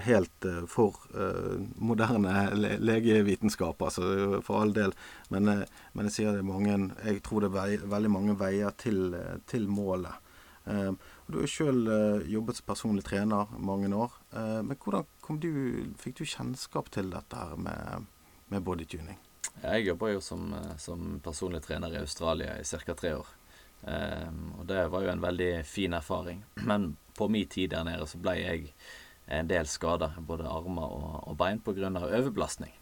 [0.03, 4.99] helt uh, for uh, moderne le legevitenskap, altså for all del.
[5.31, 8.75] Men, uh, men jeg sier det er mange Jeg tror det er veldig mange veier
[8.83, 9.14] til,
[9.47, 10.23] til målet.
[10.70, 11.92] Eh, og du har jo sjøl
[12.31, 14.16] jobbet som personlig trener mange år.
[14.33, 15.53] Eh, men hvordan du,
[16.00, 18.11] fikk du kjennskap til dette her med,
[18.53, 19.20] med bodytuning?
[19.62, 22.94] Jeg jobba jo som, eh, som personlig trener i Australia i ca.
[22.94, 23.27] tre år.
[23.87, 26.44] Ehm, og det var jo en veldig fin erfaring.
[26.70, 28.72] Men på min tid der nede så ble jeg
[29.27, 31.88] en del skader, både armer og, og bein, pga.
[31.88, 32.74] overbelastning.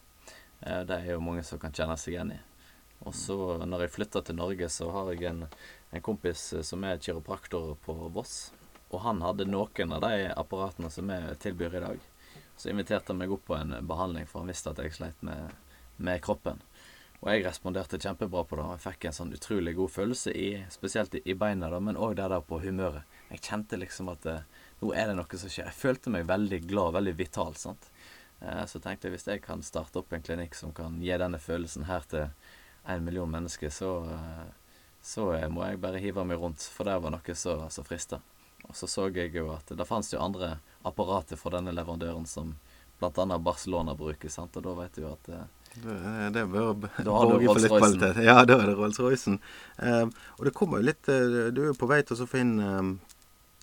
[0.60, 2.40] Eh, det er jo mange som kan kjenne seg igjen i.
[3.02, 5.46] Og så når jeg flytta til Norge, så har jeg en,
[5.92, 8.52] en kompis eh, som er kiropraktor på Voss.
[8.92, 12.08] Og han hadde noen av de apparatene som vi tilbyr i dag.
[12.56, 15.54] Så inviterte han meg opp på en behandling, for han visste at jeg sleit med,
[15.96, 16.60] med kroppen.
[17.22, 18.64] Og jeg responderte kjempebra på det.
[18.66, 22.16] og Jeg fikk en sånn utrolig god følelse, i, spesielt i, beina, da, men òg
[22.18, 23.06] der da på humøret.
[23.30, 24.48] Jeg kjente liksom at eh,
[24.82, 25.68] nå er det noe som skjer.
[25.70, 27.54] Jeg følte meg veldig glad, veldig vital.
[27.60, 27.86] sant?
[28.42, 31.38] Eh, så tenkte jeg hvis jeg kan starte opp en klinikk som kan gi denne
[31.38, 32.26] følelsen her til
[32.90, 34.50] en million mennesker, så, eh,
[35.02, 38.20] så eh, må jeg bare hive meg rundt, for det var noe så, så frista.
[38.68, 42.54] Og så så jeg jo at det fantes jo andre apparater fra denne leverandøren som
[43.02, 43.38] bl.a.
[43.38, 44.56] Barcelona bruker, sant?
[44.56, 45.96] og da vet du jo at eh, Det,
[46.36, 48.22] det bør borge for litt kvalitet.
[48.22, 49.40] Ja, da er det Rolls-Roycen.
[49.78, 50.06] Eh,
[50.38, 52.94] og det kommer jo litt eh, Du er jo på vei til å finne inn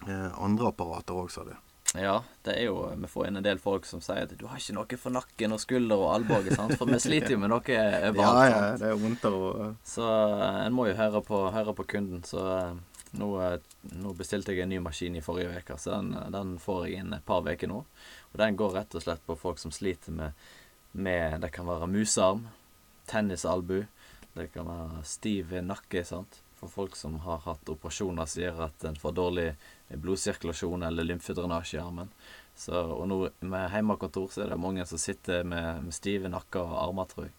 [0.08, 1.54] eh, eh, andre apparater òg, sa du.
[1.97, 4.60] Ja, det er jo Vi får inn en del folk som sier at du har
[4.62, 6.75] ikke noe for nakken og skulder og albue, sant?
[6.78, 8.52] For vi sliter jo med noe Ja, overalt.
[8.52, 8.84] ja, sant?
[8.84, 9.39] det er vondt å
[9.88, 12.21] Så eh, en må jo høre på, høre på kunden.
[12.28, 12.75] Så eh,
[13.17, 13.58] nå, eh,
[14.04, 17.02] nå bestilte jeg en ny maskin i forrige uke, så den, eh, den får jeg
[17.02, 17.82] inn et par uker nå.
[18.30, 20.38] Og den går rett og slett på folk som sliter med,
[20.93, 22.45] med Det kan være musearm,
[23.10, 23.88] tennisalbu,
[24.38, 26.43] det kan være stiv nakke, sant.
[26.60, 29.49] For folk som har hatt operasjoner som gjør at en får dårlig
[29.97, 32.12] blodsirkulasjon eller lymfedrenasje i armen.
[32.60, 36.60] Så, og nå med hjemmekontor så er det mange som sitter med, med stive nakker
[36.62, 37.34] og armer, tror jeg.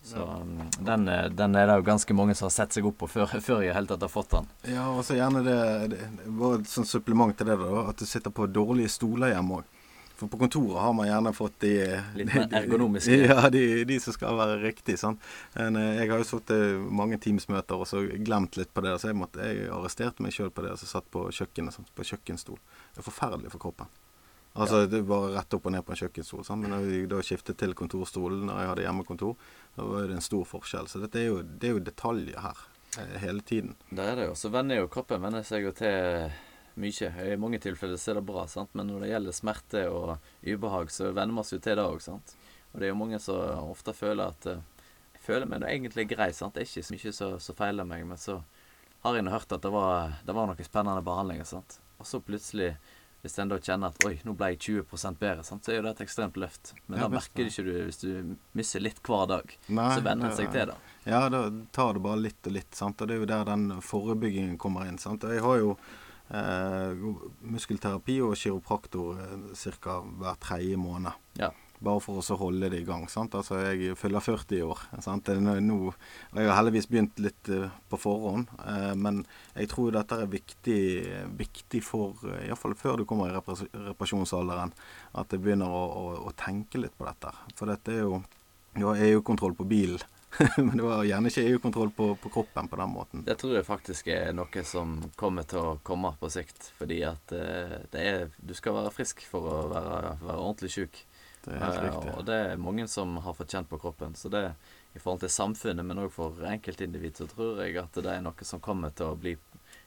[0.00, 2.96] Så um, den, er- den er det jo ganske mange som har sett seg opp
[3.02, 4.46] på før, før jeg helt tatt har fått den.
[4.72, 5.58] Ja, og så gjerne det,
[5.92, 9.34] det, det var et sånt supplement til det, da, at du sitter på dårlige stoler
[9.34, 9.76] hjemme òg.
[10.20, 11.72] For på kontoret har man gjerne fått de
[12.18, 13.16] Litt mer ergonomiske.
[13.30, 14.98] Ja, de, de som skal være riktig.
[15.00, 15.22] sant?
[15.54, 18.98] Men eh, jeg har jo sittet mange Teams-møter og så glemt litt på det.
[19.00, 21.88] Så jeg, måtte, jeg arresterte meg sjøl på det, og så satt på kjøkkenet, sant?
[21.96, 22.60] på kjøkkenstol.
[22.92, 23.88] Det er forferdelig for kroppen.
[24.60, 26.44] Altså, det er bare rett opp og ned på en kjøkkenstol.
[26.44, 26.66] Sant?
[26.66, 30.26] Men da jeg da skiftet til kontorstolen når jeg hadde hjemmekontor, da var det en
[30.26, 30.90] stor forskjell.
[30.90, 32.64] Så dette er jo, det er jo detaljer her
[32.98, 33.76] eh, hele tiden.
[33.88, 34.36] Det er det jo.
[34.36, 36.28] Så vender jo kroppen vender seg jo til
[36.74, 37.10] mye.
[37.32, 38.70] I mange tilfeller så er det bra, sant?
[38.74, 42.04] men når det gjelder smerte og ubehag, så venner vi oss jo til det òg.
[42.10, 44.60] Og det er jo mange som ofte føler at eh,
[45.14, 46.54] Jeg føler meg da egentlig grei, sant?
[46.54, 48.38] det er ikke så mye som feiler meg, men så
[49.02, 51.44] har nå hørt at det var, det var noen spennende behandlinger.
[51.44, 51.80] sant?
[51.98, 52.74] Og så plutselig,
[53.20, 55.64] hvis en da kjenner at oi, nå ble jeg 20% bedre, sant?
[55.64, 56.72] så er jo det et ekstremt løft.
[56.86, 59.56] Men Ja, da merker du ikke du hvis du mister litt hver dag.
[59.68, 60.76] Nei, så venner en seg til det.
[61.04, 62.72] Ja, da tar det bare litt og litt.
[62.76, 63.00] sant?
[63.00, 64.98] Og det er jo der den forebyggingen kommer inn.
[65.00, 65.24] sant?
[65.28, 65.74] Jeg har jo
[66.30, 66.92] Eh,
[67.50, 69.96] muskelterapi og kiropraktor eh, ca.
[70.20, 71.12] hver tredje måned.
[71.40, 71.50] Ja.
[71.82, 73.06] Bare for å holde det i gang.
[73.08, 73.32] sant?
[73.34, 74.78] Altså, Jeg fyller 40 i år.
[75.00, 75.24] sant?
[75.24, 75.94] Det nå-
[76.34, 78.46] jeg har heldigvis begynt litt eh, på forhånd.
[78.66, 79.24] eh, men
[79.56, 80.80] jeg tror dette er viktig,
[81.38, 84.72] viktig for uh, Iallfall før du kommer i reparasjonsalderen.
[85.14, 87.32] At jeg begynner å, å, å tenke litt på dette.
[87.56, 88.22] For dette er jo
[88.76, 89.98] Du har EU-kontroll på bilen.
[90.56, 93.24] men du har gjerne ikke EU-kontroll på, på kroppen på den måten.
[93.26, 96.70] Det tror jeg faktisk er noe som kommer til å komme på sikt.
[96.78, 101.02] Fordi at eh, det er Du skal være frisk for å være, være ordentlig sjuk.
[101.44, 102.14] Det er helt Eh, riktig.
[102.18, 104.14] Og det er mange som har fått kjent på kroppen.
[104.14, 104.52] Så det
[104.92, 108.46] i forhold til samfunnet, men òg for enkeltindivid, så tror jeg at det er noe
[108.46, 109.36] som kommer til å bli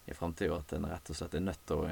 [0.05, 0.59] i framtida.
[0.59, 1.87] At en rett og slett er nødt til å,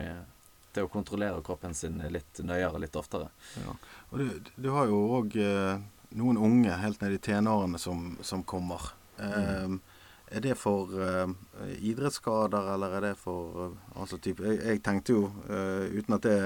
[0.76, 3.32] til å kontrollere kroppen sin litt nøyere litt oftere.
[3.64, 3.76] Ja.
[4.12, 5.84] Og du, du har jo òg eh,
[6.19, 8.93] noen unge helt ned i tenårene som, som kommer.
[9.19, 9.80] Eh,
[10.32, 11.28] Er det for eh,
[11.84, 15.26] idrettsskader, eller er det for eh, altså type, jeg, jeg tenkte jo,
[15.91, 16.38] uten at det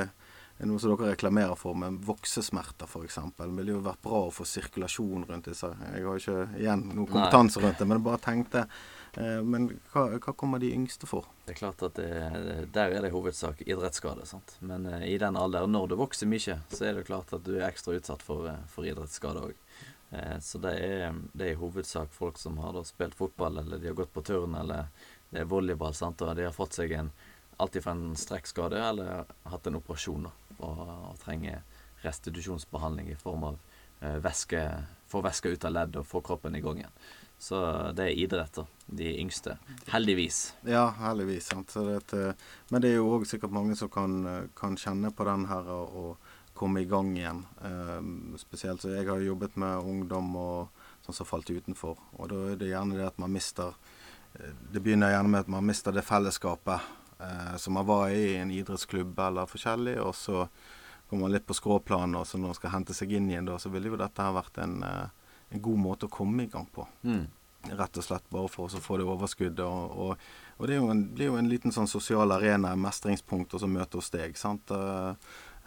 [0.57, 3.17] er noe som dere reklamerer for, men voksesmerter f.eks.
[3.35, 5.71] Det ville jo vært bra å få sirkulasjon rundt disse.
[5.91, 10.05] Jeg har ikke igjen noe kompetanse rundt det, men jeg bare tenkte eh, Men hva,
[10.15, 11.27] hva kommer de yngste for?
[11.45, 12.07] Det er klart at det,
[12.75, 14.27] der er det i hovedsak idrettsskade.
[14.29, 14.55] sant?
[14.63, 17.57] Men eh, i den alderen, når du vokser mye, så er det klart at du
[17.57, 19.59] er ekstra utsatt for, eh, for idrettsskade òg.
[20.15, 23.81] Eh, så det er, det er i hovedsak folk som har da spilt fotball, eller
[23.81, 24.87] de har gått på turn, eller
[25.29, 26.21] det er volleyball, sant?
[26.23, 27.11] og de har fått seg en
[27.57, 31.63] alt fra en strekkskade eller hatt en operasjon og, og trenger
[32.05, 33.59] restitusjonsbehandling i form av
[34.01, 34.61] eh, væske,
[35.07, 36.97] få væske ut av ledd og få kroppen i gang igjen.
[37.37, 37.59] Så
[37.95, 38.63] det er idrett, da.
[38.85, 39.57] De yngste.
[39.91, 40.53] Heldigvis.
[40.63, 41.51] Ja, heldigvis.
[41.73, 45.27] Det, eh, men det er jo òg sikkert mange som kan, eh, kan kjenne på
[45.27, 46.17] den her og,
[46.55, 47.41] komme i gang igjen.
[48.39, 50.69] Spesielt så jeg har jobbet med ungdom og
[51.03, 51.97] sånn som falt utenfor.
[52.15, 53.75] Og da er det gjerne det at man mister
[54.71, 56.79] Det begynner gjerne med at man mister det fellesskapet
[57.19, 60.47] eh, som man var i en idrettsklubb eller forskjellig, og så
[61.09, 63.59] kommer man litt på skråplanet, og så når man skal hente seg inn igjen, da,
[63.61, 65.07] så ville jo dette ha vært en, eh,
[65.53, 67.27] en god måte å komme i gang på Mm.
[67.65, 69.65] rett og slett bare for å få det overskuddet.
[69.65, 70.17] Og, og,
[70.59, 73.97] og det jo en, blir jo en liten sånn sosial arena, mestringspunkt, og så møte
[73.97, 74.37] hos deg.
[74.37, 74.69] sant?
[74.69, 75.15] Eh,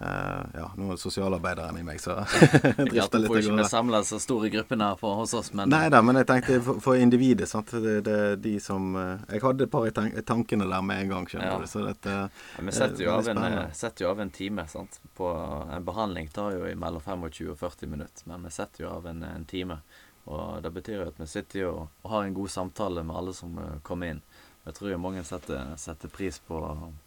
[0.01, 2.21] ja, nå er det sosialarbeideren i meg som
[2.91, 3.31] drifter litt.
[3.33, 6.29] får ikke samla så store grupper her på, hos oss, men Nei da, men jeg
[6.31, 7.49] tenkte for, for individet.
[7.51, 7.73] sant?
[7.75, 11.09] Det, det er de som eh, Jeg hadde et par i tankene der med en
[11.17, 11.59] gang, skjønner Ja.
[11.59, 11.67] du.
[11.67, 12.17] Så dette
[12.63, 14.67] vi setter jo, Eh, av en, setter jo av en time.
[14.71, 15.01] sant?
[15.19, 15.33] På
[15.75, 19.23] En behandling tar jo mellom 25 og 40 minutter, men vi setter jo av en,
[19.25, 19.81] en time.
[20.29, 21.71] Og Det betyr jo at vi sitter jo
[22.05, 24.23] og, har en god samtale med alle som eh, kommer inn.
[24.69, 26.59] Jeg tror jo mange setter, setter pris på,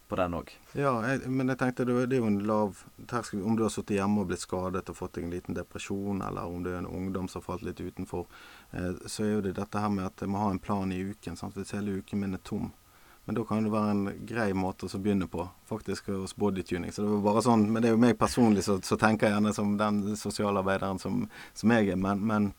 [0.10, 0.50] på den òg.
[0.74, 2.80] Ja, jeg, men jeg tenkte det, det er jo en lav
[3.12, 6.24] terskel Om du har sittet hjemme og blitt skadet og fått deg en liten depresjon,
[6.26, 8.26] eller om du er en ungdom som har falt litt utenfor,
[8.74, 11.04] eh, så er jo det dette her med at jeg må ha en plan i
[11.12, 11.38] uken.
[11.38, 11.60] Sant?
[11.60, 12.72] Hvis hele uken min er tom.
[13.26, 16.90] Men da kan det være en grei måte å begynne på, faktisk hos bodytuning.
[16.92, 19.36] Så det var bare sånn, Men det er jo meg personlig så, så tenker jeg
[19.36, 22.00] gjerne som den sosialarbeideren som, som jeg er.
[22.02, 22.50] Men, men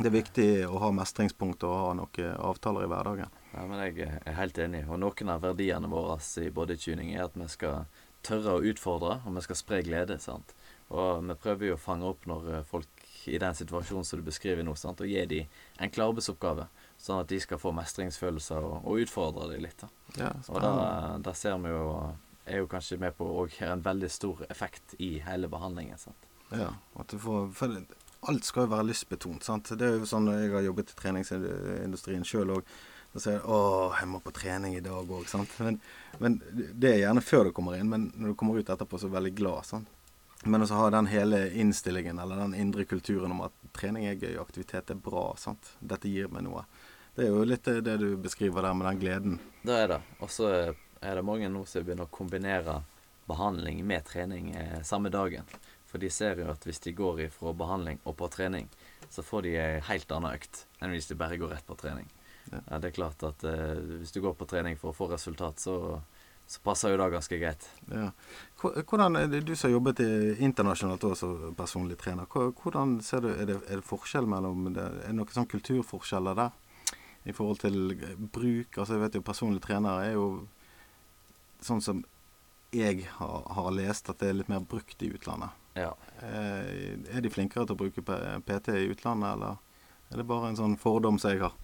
[0.00, 3.36] det er viktig å ha mestringspunkt og ha noen avtaler i hverdagen.
[3.56, 4.82] Ja, men jeg er helt enig.
[4.90, 7.86] Og noen av verdiene våre i bodytuning er at vi skal
[8.26, 10.18] tørre å utfordre, og vi skal spre glede.
[10.20, 10.52] sant?
[10.92, 14.26] Og vi prøver jo å fange opp når eh, folk i den situasjonen som du
[14.26, 15.00] beskriver nå, sant?
[15.02, 15.48] og gi dem
[15.82, 16.68] en klar arbeidsoppgave
[17.00, 19.82] sånn at de skal få mestringsfølelser og, og utfordre dem litt.
[19.82, 19.90] da.
[20.20, 20.62] Ja, Og
[21.24, 21.88] da, ser vi jo
[22.46, 25.98] er jo kanskje med på å ha en veldig stor effekt i hele behandlingen.
[25.98, 26.28] sant?
[26.54, 27.50] Ja, at du får,
[28.30, 29.42] alt skal jo være lystbetont.
[29.44, 29.72] sant?
[29.74, 32.76] Det er jo sånn jeg har jobbet i treningsindustrien sjøl òg.
[33.16, 33.58] Da er det 'Å,
[33.96, 35.28] jeg må på trening i dag òg'.
[35.28, 35.48] sant?
[35.58, 35.80] Men,
[36.18, 39.06] men det er gjerne før du kommer inn, men når du kommer ut etterpå, så
[39.06, 39.64] er du veldig glad.
[39.64, 39.88] sant?
[40.44, 44.36] Men også ha den hele innstillingen, eller den indre kulturen om at trening er gøy,
[44.40, 45.34] aktivitet er bra.
[45.36, 45.72] sant?
[45.80, 46.66] Dette gir meg noe.
[47.16, 49.38] Det er jo litt det det du beskriver der med den gleden.
[49.62, 50.00] Det er det.
[50.20, 50.50] Og så
[51.00, 52.82] er det mange nå som begynner å kombinere
[53.26, 55.48] behandling med trening eh, samme dagen.
[55.86, 58.68] For de ser jo at hvis de går ifra behandling og på trening,
[59.08, 62.06] så får de ei helt annen økt enn hvis de bare går rett på trening.
[62.52, 62.78] Ja.
[62.78, 66.00] Det er klart at eh, hvis du går på trening for å få resultat, så,
[66.46, 67.68] så passer jo det ganske greit.
[67.90, 68.10] Ja.
[68.62, 70.02] Hvordan, Du som har jobbet
[70.38, 72.26] internasjonalt også som personlig trener.
[72.30, 76.38] Hvordan ser du, Er det, er det forskjell mellom det, Er det noen sånn kulturforskjeller
[76.38, 76.50] der?
[77.26, 77.96] I forhold til
[78.32, 78.78] bruk?
[78.78, 80.46] altså jeg vet jo Personlig trener er jo
[81.64, 82.04] sånn som
[82.76, 85.54] jeg har, har lest, at det er litt mer brukt i utlandet.
[85.78, 85.92] Ja.
[86.22, 89.56] Eh, er de flinkere til å bruke PT i utlandet, eller
[90.10, 91.54] er det bare en sånn fordom som jeg har?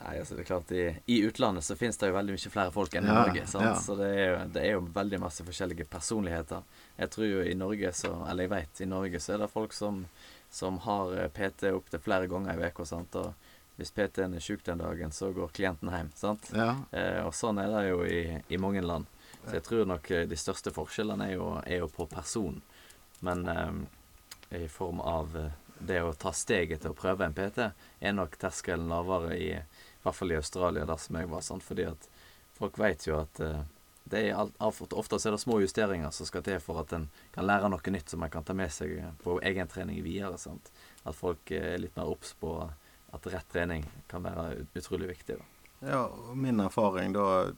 [0.00, 2.72] Nei, altså det er klart I, i utlandet så finnes det jo veldig mye flere
[2.74, 3.44] folk enn i Ja, Norge.
[3.52, 3.74] ja.
[3.80, 6.62] Så det er, jo, det er jo veldig masse forskjellige personligheter.
[6.98, 9.72] Jeg tror jo i Norge så Eller jeg vet i Norge så er det folk
[9.72, 10.04] som,
[10.50, 12.86] som har eh, PT opptil flere ganger i uka.
[13.22, 13.34] Og
[13.76, 16.12] hvis PT-en er sjuk den dagen, så går klienten hjem.
[16.14, 16.50] sant?
[16.54, 16.76] Ja.
[16.92, 18.20] Eh, og sånn er det jo i,
[18.54, 19.06] i mange land.
[19.46, 22.60] Så jeg tror nok eh, de største forskjellene er jo, er jo på person.
[23.20, 25.50] Men eh, i form av eh,
[25.84, 27.58] det å ta steget til å prøve en PT,
[28.00, 29.50] er nok terskelen lavere i,
[30.04, 31.40] i hvert fall i Australia, der som jeg var.
[31.40, 31.64] Sant?
[31.64, 32.08] Fordi at
[32.58, 33.62] folk vet jo at eh,
[34.04, 37.46] det er alt, ofte er det små justeringer som skal til for at en kan
[37.48, 40.36] lære noe nytt som en kan ta med seg på egen trening videre.
[40.38, 40.68] Sant?
[41.08, 42.52] At folk er litt mer obs på
[43.14, 45.38] at rett trening kan være utrolig viktig.
[45.40, 45.48] da.
[45.84, 47.52] Ja, min erfaring da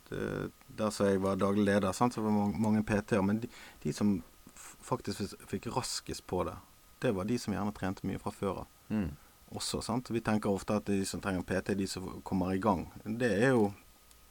[0.66, 3.22] Der som jeg var daglig leder, sant, så var det mange PT-er.
[3.22, 3.48] Men de,
[3.82, 4.22] de, som
[4.84, 6.54] faktisk fikk raskest på det,
[7.00, 8.66] det var de som gjerne trente mye fra før av.
[8.92, 9.08] Mm.
[9.54, 10.10] Også, sant.
[10.10, 12.88] Vi tenker ofte at de som trenger PT, er de som kommer i gang.
[13.04, 13.70] Det er jo,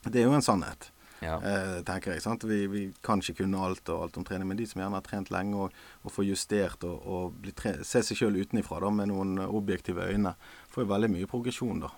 [0.04, 0.90] det er jo en sannhet.
[1.24, 1.36] Ja.
[1.40, 2.22] Eh, tenker jeg.
[2.22, 2.44] sant?
[2.44, 5.06] Vi, vi, kan ikke kunne alt og alt om trening, men de som gjerne har
[5.06, 7.52] trent lenge og, og får justert og, og
[7.86, 10.34] se seg sjøl utenifra da, med noen objektive øyne,
[10.72, 11.92] får jo veldig mye progresjon da.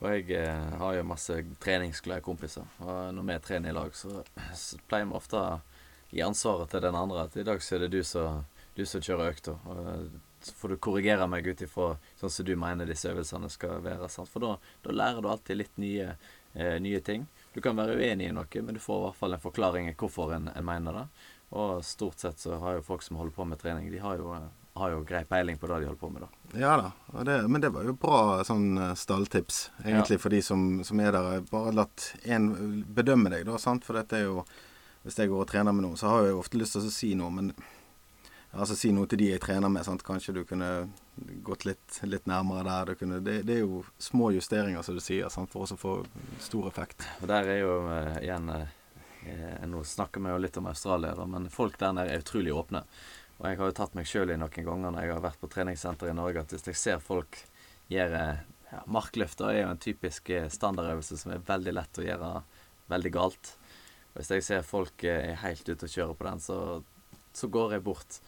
[0.00, 2.64] Og jeg eh, har jo masse treningsglade kompiser.
[2.86, 4.22] Og når vi trener i lag, så,
[4.56, 5.58] så pleier vi ofte å
[6.14, 7.26] gi ansvaret til den andre.
[7.26, 8.44] At i dag så er det du som,
[8.78, 9.58] du som kjører økta.
[10.40, 14.08] Så får du korrigere meg ut ifra sånn som du mener disse øvelsene skal være.
[14.08, 14.30] Sant?
[14.32, 16.14] For da, da, lærer du alltid litt nye,
[16.54, 17.26] eh, nye, ting.
[17.52, 19.98] Du kan være uenig i noe, men du får i hvert fall en forklaring i
[19.98, 21.04] hvorfor en, en mener det.
[21.60, 24.32] Og stort sett så har jo folk som holder på med trening, de har jo
[24.36, 24.48] eh,
[24.80, 26.22] har jo grei peiling på det de holder på med.
[26.22, 26.58] da.
[26.60, 30.22] Ja da, det, men det var jo bra sånn eh, stalltips, egentlig, ja.
[30.22, 31.44] for de som, som, er der.
[31.50, 32.50] Bare latt én
[32.86, 33.86] bedømme deg, da, sant.
[33.86, 34.44] For dette er jo
[35.00, 36.90] Hvis jeg går og trener med noen, så har jeg jo ofte lyst til å
[36.92, 37.54] si noe, men
[38.52, 39.84] altså si noe til de jeg trener med.
[39.86, 40.02] sant?
[40.06, 40.90] Kanskje du kunne
[41.46, 42.94] gått litt, litt nærmere der.
[42.98, 45.52] Kunne, det, det, er jo små justeringer, som du sier, sant?
[45.52, 45.94] for å få
[46.42, 47.06] stor effekt.
[47.20, 48.68] Og der er jo uh, igjen uh,
[49.68, 52.80] Nå snakker vi jo litt om Australia, da, men folk der nede er utrolig åpne.
[53.40, 55.50] Og jeg har jo tatt meg sjøl i noen ganger når jeg har vært på
[55.52, 57.36] treningssenter i Norge, at hvis jeg ser folk
[57.92, 58.22] gjøre
[58.70, 62.28] ja, Markløfter er jo en typisk eh, standardøvelse som er veldig lett å gjøre
[62.90, 63.54] veldig galt.
[64.10, 66.58] Og hvis jeg ser folk er helt ute og kjører på den, så,
[67.36, 68.20] så går jeg bort.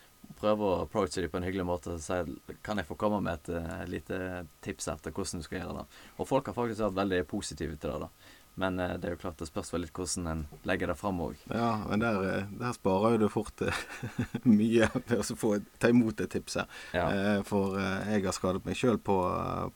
[0.43, 2.19] Prøver å approache dem på en hyggelig måte og si
[2.67, 4.19] kan jeg få komme med et et lite
[4.65, 5.85] tips etter hvordan du skal gjøre det.
[6.19, 8.07] Og folk har faktisk vært veldig positive til det.
[8.07, 8.39] da.
[8.55, 11.21] Men eh, det er jo klart det spørs vel litt hvordan en legger det fram
[11.25, 11.41] òg.
[11.49, 13.83] Ja, men der, eh, der, sparer jo du fort eh,
[14.49, 16.71] mye ved å få ta imot det tipset.
[16.93, 17.07] Ja.
[17.49, 19.17] For jeg har skadet meg sjøl på,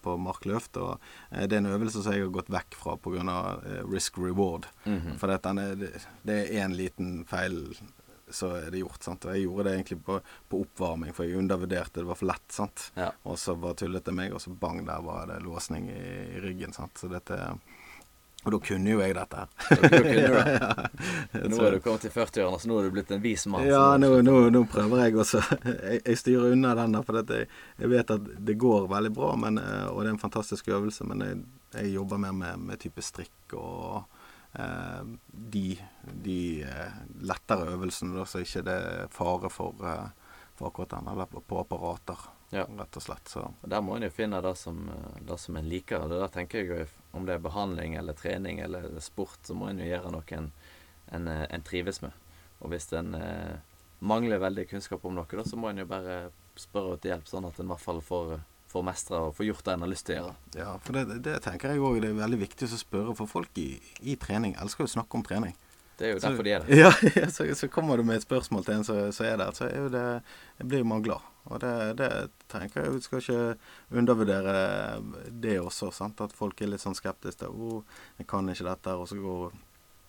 [0.05, 1.01] på markløft, og
[1.33, 3.39] det er en øvelse som jeg har gått vekk fra pga.
[3.89, 4.67] risk reward.
[4.85, 5.19] Mm -hmm.
[5.19, 5.93] For dette,
[6.23, 7.77] det er én liten feil
[8.31, 9.03] så er det gjort.
[9.03, 9.25] sant?
[9.25, 12.47] Og Jeg gjorde det egentlig på, på oppvarming, for jeg undervurderte det var for lett.
[12.53, 12.91] sant?
[12.99, 13.11] Ja.
[13.25, 16.07] Og så var tullete meg, og så bang, der var det låsning i,
[16.37, 16.75] i ryggen.
[16.77, 16.99] sant?
[16.99, 17.41] Så dette
[18.47, 19.49] og da kunne jo jeg dette her.
[20.23, 21.47] ja, ja.
[21.51, 23.67] Nå er du kommet til 40-årene, så nå er du blitt en vis mann.
[23.67, 25.41] Ja, nå, nå, nå, prøver jeg også.
[25.67, 27.49] Jeg, jeg styrer unna den, for jeg,
[27.81, 31.07] jeg, vet at det går veldig bra, men, eh, og det er en fantastisk øvelse.
[31.11, 31.41] Men jeg,
[31.75, 34.07] jeg jobber mer med, med, type strikk og
[35.33, 40.97] de, de eh, lettere øvelsene, da, så ikke det er fare for, eh, for akkurat
[40.97, 42.27] den, eller på, apparater.
[42.55, 42.63] Ja.
[42.79, 43.29] Rett og slett.
[43.29, 43.43] Så.
[43.67, 44.85] Der må en jo finne det som,
[45.21, 46.05] det som en liker.
[46.05, 49.69] og da der tenker jeg om det er behandling eller trening eller sport, så må
[49.69, 50.53] en jo gjøre noe en,
[51.11, 52.15] en, en trives med.
[52.63, 53.57] Og hvis en eh,
[53.99, 57.49] mangler veldig kunnskap om noe, da, så må en jo bare spørre til hjelp, sånn
[57.49, 58.39] at en i hvert fall får,
[58.71, 60.35] får mestre og få gjort det en har lyst til å gjøre.
[60.59, 63.63] Ja, for det, det tenker jeg òg det er veldig viktig å spørre, for folk
[63.63, 63.71] i,
[64.03, 65.55] i trening elsker jo å snakke om trening.
[65.97, 66.77] Det er jo derfor de er der.
[66.83, 69.89] Ja, så, så, kommer du med et spørsmål til en som er der, så er
[69.93, 70.05] det,
[70.61, 71.25] blir jo man glad.
[71.47, 72.11] Og det, det
[72.51, 74.57] tenker jeg vi skal ikke undervurdere
[75.31, 75.93] det også.
[75.95, 76.21] sant?
[76.21, 77.85] At folk er litt sånn skeptiske oh,
[78.19, 79.55] 'Jeg kan ikke dette', og så går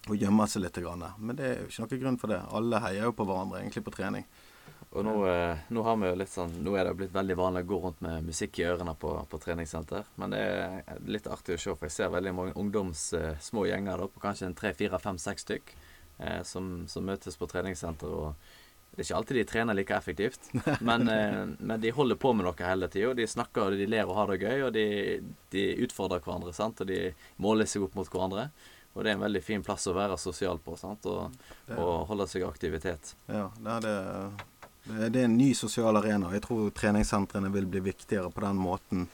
[0.07, 0.79] og gjemmer seg litt.
[0.81, 1.05] Grann.
[1.19, 2.41] Men det er jo ikke noen grunn for det.
[2.51, 4.27] Alle heier jo på hverandre, egentlig, på trening.
[4.97, 7.61] Og nå, eh, nå, har vi jo litt sånn, nå er det blitt veldig vanlig
[7.65, 10.07] å gå rundt med musikk i ørene på, på treningssenter.
[10.17, 13.67] Men det er litt artig å se, for jeg ser veldig mange ungdoms eh, små
[13.69, 17.49] gjenger da, på kanskje en tre, fire, fem, seks stykk eh, som, som, møtes på
[17.51, 18.09] treningssenter.
[18.09, 20.49] og Det er ikke alltid de trener like effektivt,
[20.89, 23.13] men, eh, men de holder på med noe hele tida.
[23.21, 24.87] De snakker, og de ler og har det gøy, og de,
[25.53, 26.57] de utfordrer hverandre.
[26.57, 26.81] Sant?
[26.81, 27.03] Og de
[27.37, 28.49] måler seg opp mot hverandre.
[28.97, 31.05] Og det er en veldig fin plass å være sosial på, sant?
[31.05, 31.41] Og,
[31.77, 33.13] og holde seg i aktivitet.
[33.29, 33.97] Ja, det er det
[34.87, 36.31] det er en ny sosial arena.
[36.33, 39.07] Jeg tror treningssentrene vil bli viktigere på den måten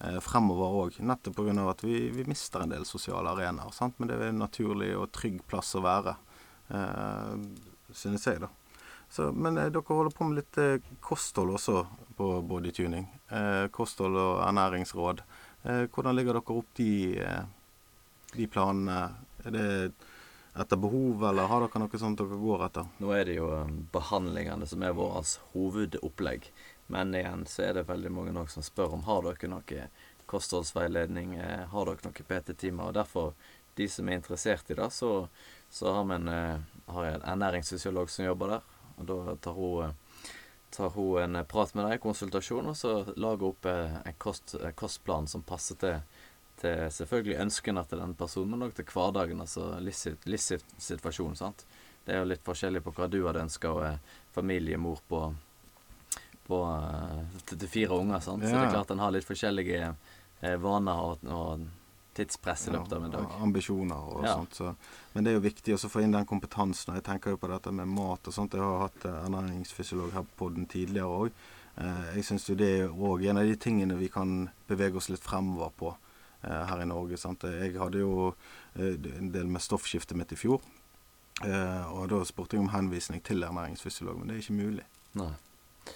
[0.00, 0.98] eh, fremover òg.
[0.98, 1.54] Nettopp pga.
[1.70, 3.70] at vi, vi, mister en del sosiale arenaer.
[3.74, 3.98] Sant?
[3.98, 6.16] Men det er en naturlig og trygg plass å være,
[6.74, 7.36] eh,
[7.94, 8.50] synes jeg, da.
[9.12, 11.84] Så, men eh, dere holder på med litt eh, kosthold også
[12.18, 13.06] på bodytuning.
[13.28, 15.22] Eh, kosthold og ernæringsråd.
[15.62, 16.94] Eh, hvordan ligger dere opp de,
[18.34, 19.04] de planene?
[19.42, 19.68] Er det
[20.54, 22.88] etter behov, eller har dere noe sånt dere går etter?
[23.00, 26.50] Nå er det jo um, behandlingene som er vårt hovedopplegg.
[26.92, 29.86] Men igjen så er det veldig mange nok som spør om har dere noe
[30.32, 32.90] kostholdsveiledning, eh, har dere noen PT-timer.
[32.90, 33.32] Og derfor,
[33.76, 35.28] de som er interessert i det, så,
[35.72, 36.60] så har vi en, eh,
[36.94, 38.68] har en ernæringsfysiolog som jobber der.
[38.96, 40.28] Og da tar hun, eh,
[40.70, 44.76] tar hun en prat med deg, konsultasjon, og så lager hun opp en, kost, en
[44.76, 46.00] kostplan som passer til,
[46.62, 51.36] til selvfølgelig ønskene til den personen, men òg til hverdagen, altså livssitu- livssituasjonen.
[51.36, 51.64] sant?
[52.06, 53.98] Det er jo litt forskjellig på hva du hadde ønska, og er
[54.34, 55.20] familiemor på,
[56.46, 58.20] på eh, til, fire unger.
[58.24, 58.42] sant?
[58.46, 59.84] Så det er klart en har litt forskjellige
[60.40, 61.66] eh, vaner og, og
[62.14, 63.24] tidspress i løpet av en dag.
[63.30, 64.34] Ja, ambisjoner og Ja.
[64.36, 64.54] sånt.
[64.58, 64.74] Så.
[65.14, 66.94] Men det er jo viktig å få inn den kompetansen.
[66.98, 68.52] Jeg tenker jo på dette med mat og sånt.
[68.58, 71.30] Jeg har hatt eh, ernæringsfysiolog her på den tidligere òg.
[71.78, 75.08] Eh, jeg syns jo det er òg en av de tingene vi kan bevege oss
[75.08, 76.08] litt fremover på eh,
[76.48, 77.16] her i Norge.
[77.20, 77.44] sant?
[77.44, 78.32] Jeg hadde jo
[78.76, 80.62] eh, en del med stoffskiftet mitt i fjor.
[81.42, 84.84] Eh, og da spurte jeg om henvisning til ernæringsfysiolog, men det er ikke mulig.
[85.18, 85.32] Nei.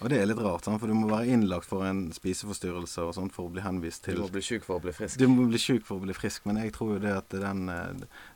[0.03, 0.81] Og det er litt rart, sant?
[0.83, 4.19] for du må være innlagt for en spiseforstyrrelse og sånt for å bli henvist til
[4.19, 5.17] Du må bli syk for å bli frisk.
[5.17, 7.71] du må bli syk for å bli frisk, men jeg tror jo det at den,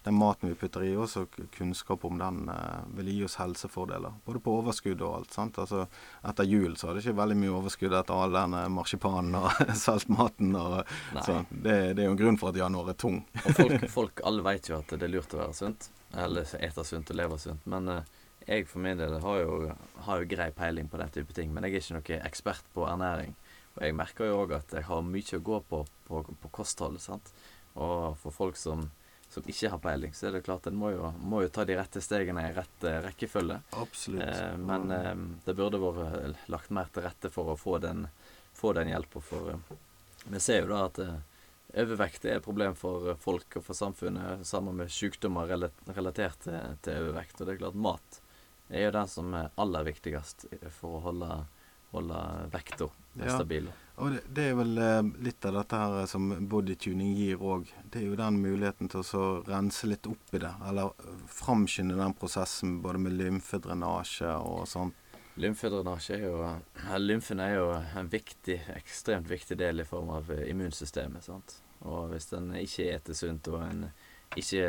[0.07, 4.15] den maten vi putter i oss, og kunnskap om den, eh, vil gi oss helsefordeler.
[4.25, 5.35] Både på overskudd og alt.
[5.37, 5.59] sant?
[5.61, 5.85] Altså,
[6.25, 9.51] Etter jul så hadde det ikke veldig mye overskudd etter all den eh, marsipanen og
[9.85, 10.55] saltmaten.
[10.57, 10.79] og
[11.13, 11.27] Nei.
[11.29, 11.47] sånn.
[11.51, 13.21] Det, det er jo en grunn for at januar er tung.
[13.45, 15.91] Og folk, folk alle vet jo at det er lurt å være sunt.
[16.17, 17.67] Eller ete sunt og leve sunt.
[17.71, 18.17] Men eh,
[18.47, 19.57] jeg for min del har jo,
[20.07, 21.53] har jo grei peiling på den type ting.
[21.53, 23.35] Men jeg er ikke noen ekspert på ernæring.
[23.77, 27.03] Og jeg merker jo òg at jeg har mye å gå på på, på kostholdet.
[27.05, 27.31] sant?
[27.79, 28.89] Og for folk som,
[29.31, 31.77] som ikke har peiling, så er det klart en må jo, må jo ta de
[31.79, 33.61] rette stegene i rett eh, rekkefølge.
[33.79, 34.27] Absolutt.
[34.27, 35.15] Eh, men eh,
[35.47, 38.09] det burde vært eh, lagt mer til rette for å få den,
[38.59, 39.23] få den hjelpa.
[39.23, 39.77] For eh,
[40.27, 41.21] vi ser jo da at eh,
[41.85, 45.55] overvekt er et problem for folk og for samfunnet, sammen med sykdommer
[45.95, 47.39] relatert til, til overvekt.
[47.39, 48.21] Og det er klart mat
[48.79, 50.47] er jo den som er aller viktigst
[50.79, 51.31] for å holde,
[51.93, 53.35] holde vekta Ja.
[53.35, 53.67] stabil.
[54.01, 57.67] Og det, det er vel eh, litt av dette her som bodytuning gir òg.
[57.91, 60.53] Det er jo den muligheten til å så rense litt opp i det.
[60.71, 64.95] Eller eh, framskynde den prosessen både med lymfedrenasje og sånt.
[65.41, 66.39] Lymfedrenasje er jo
[67.01, 71.25] Lymfen er jo en viktig, ekstremt viktig del i form av eh, immunsystemet.
[71.27, 71.59] sant?
[71.83, 73.85] Og hvis en ikke eter sunt, og en
[74.39, 74.65] ikke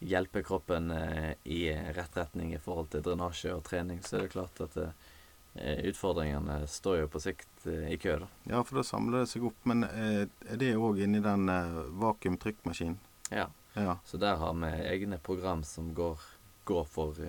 [0.00, 4.32] hjelper kroppen eh, i rett retning i forhold til drenasje og trening, så er det
[4.32, 8.16] klart at eh, utfordringene står jo på sikt eh, i kø.
[8.22, 8.30] da.
[8.54, 9.60] Ja, for da samler det seg opp.
[9.68, 11.52] Men er det òg inni den
[12.00, 12.98] vakuumtrykkmaskinen?
[13.30, 13.50] Ja.
[13.76, 14.00] Ja.
[14.04, 16.18] Så der har vi egne program som går,
[16.66, 17.20] går for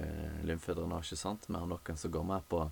[0.48, 1.20] lymfedrenasje.
[1.20, 1.46] sant?
[1.48, 2.64] Vi har noen som går mer på,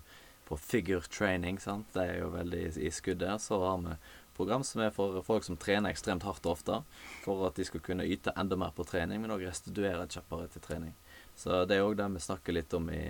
[0.48, 1.60] på figure training.
[1.60, 1.92] sant?
[1.94, 3.44] Det er jo veldig i, skuddet.
[3.44, 3.94] Så har vi
[4.36, 6.80] program som er for folk som trener ekstremt hardt og ofte,
[7.24, 10.64] for at de skal kunne yte enda mer på trening, men òg restituere kjappere til
[10.64, 10.94] trening.
[11.36, 13.04] Så det er òg det vi snakker litt om i,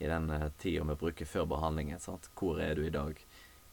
[0.00, 2.00] i den eh, tida vi bruker før behandlingen.
[2.00, 2.30] sant?
[2.38, 3.18] Hvor er du i dag?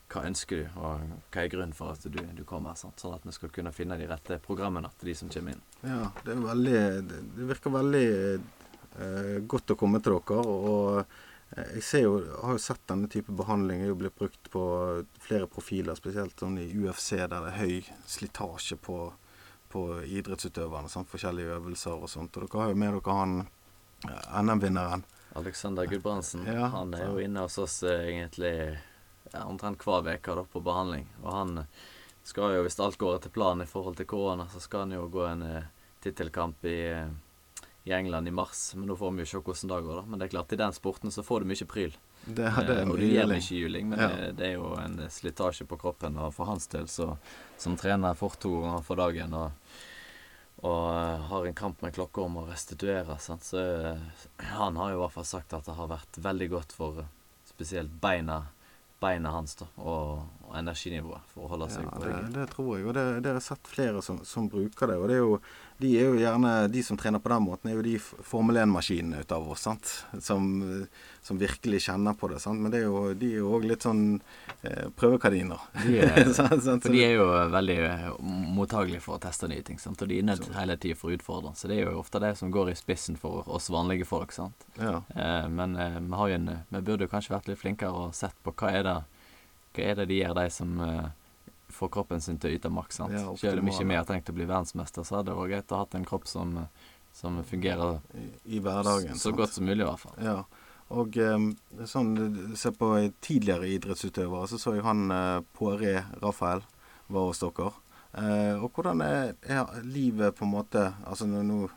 [0.08, 2.78] Hva ønsker du, og hva er grunnen for at du, du kommer?
[2.80, 3.00] Sant?
[3.02, 5.66] Sånn at vi skal kunne finne de rette programmene til de som kommer inn.
[5.84, 10.46] ja det, veldig, det, virker veldig eh, godt å komme til dere.
[10.72, 11.18] Og
[11.56, 14.64] jeg ser jo, har jo sett denne type behandling jo blitt brukt på
[15.24, 18.98] flere profiler, spesielt sånn i UFC, der det er høy slitasje på,
[19.72, 20.92] på idrettsutøverne.
[20.92, 21.10] Sant?
[21.12, 22.36] Forskjellige øvelser og sånt.
[22.36, 25.06] Og dere har jo med dere han eh, NM-vinneren.
[25.38, 28.54] Alexander Gudbrandsen Ja, han er jo inne hos oss eh, egentlig
[29.32, 31.08] ja, omtrent hver uke på behandling.
[31.24, 31.62] Og han
[32.28, 35.08] skal jo, hvis alt går etter planen i forhold til korona, så skal han jo
[35.12, 35.70] gå en eh,
[36.04, 37.08] tittelkamp i, eh,
[37.88, 38.74] i England i mars.
[38.76, 40.06] Men nå får vi jo se hvordan det går, da.
[40.12, 41.96] Men det er klart, i den sporten så får du mye pryl.
[42.28, 43.30] Det, det er Eh, mye juling.
[43.40, 44.08] mye juling, men Ja.
[44.12, 46.18] det, det er jo en slitasje på kroppen.
[46.20, 47.14] Og for hans del, så,
[47.58, 49.52] som trener fort to ganger for dagen og,
[50.66, 53.44] og eh, har en kamp med klokka om å restituere, sant?
[53.46, 53.62] så
[53.94, 53.98] eh,
[54.58, 57.12] han har jo i hvert fall sagt at det har vært veldig godt for eh,
[57.48, 58.42] spesielt beina,
[59.00, 62.34] beina hans da, og, og energinivået for å holde seg Ja, på det, ryggen.
[62.38, 62.86] det tror jeg.
[62.88, 64.96] Og det, det har jeg sett flere som, som bruker det.
[64.98, 65.40] Og det er jo,
[65.78, 69.20] de er jo gjerne De som trener på den måten, er jo de Formel 1-maskinene
[69.26, 69.92] ut av oss, sant.
[70.24, 72.40] Som, eh, som virkelig kjenner på det.
[72.42, 72.62] sant.
[72.64, 74.06] Men det er jo, de er jo òg litt sånn
[74.64, 75.68] eh, prøvekardiner.
[75.84, 76.84] De er- Sant, sant?
[76.88, 78.08] For de er jo veldig eh,
[78.58, 80.02] mottagelige for å teste nye ting, sant?
[80.02, 81.52] og de er nødt hele tiden for å utfordre.
[81.60, 84.32] Så det er jo ofte det som går i spissen for oss vanlige folk.
[84.36, 84.66] sant?
[84.80, 85.02] Ja.
[85.16, 88.16] Eh, men eh, vi, har jo en, vi burde jo kanskje vært litt flinkere og
[88.18, 88.98] sett på hva er det,
[89.78, 91.08] hva er det de gjør, de som eh,
[91.78, 93.02] får kroppen sin til å yte maks.
[93.14, 95.74] Ja, Selv om ikke vi har tenkt å bli verdensmester, så hadde det vært greit
[95.76, 96.56] å ha en kropp som,
[97.16, 99.16] som fungerer I, I hverdagen.
[99.16, 99.42] så sant?
[99.42, 100.18] godt som mulig, i hvert fall.
[100.24, 100.38] Ja.
[100.98, 101.50] Og eh,
[101.90, 102.14] sånn,
[102.56, 106.64] se på tidligere idrettsutøvere, så så jo han eh, Poiré Rafael
[107.08, 107.74] var hos dere.
[108.18, 111.68] Og hvordan er, er livet på en måte Altså nå,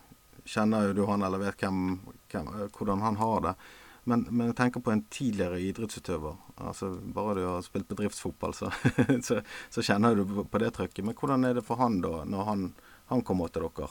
[0.48, 1.98] kjenner jo du han, eller vet hvem,
[2.30, 3.55] hvem, hvordan han har det.
[4.09, 6.36] Men, men jeg tenker på en tidligere idrettsutøver.
[6.57, 8.70] Altså Bare du har spilt bedriftsfotball, så,
[9.26, 9.40] så,
[9.70, 11.05] så kjenner du på- det trøkket.
[11.05, 12.70] Men hvordan er det for han da, når han,
[13.12, 13.90] han kommer til dere?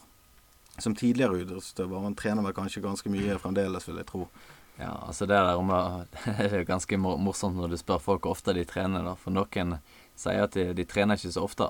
[0.79, 1.99] som tidligere idrettsutøver.
[2.05, 4.21] Han trener vel kanskje ganske mye fremdeles, vil jeg tro.
[4.79, 6.05] Ja, altså det der
[6.39, 9.15] Det er ganske morsomt når du spør folk hvor ofte de trener, da.
[9.19, 9.77] For noen
[10.15, 11.67] sier at de, de trener ikke så ofte.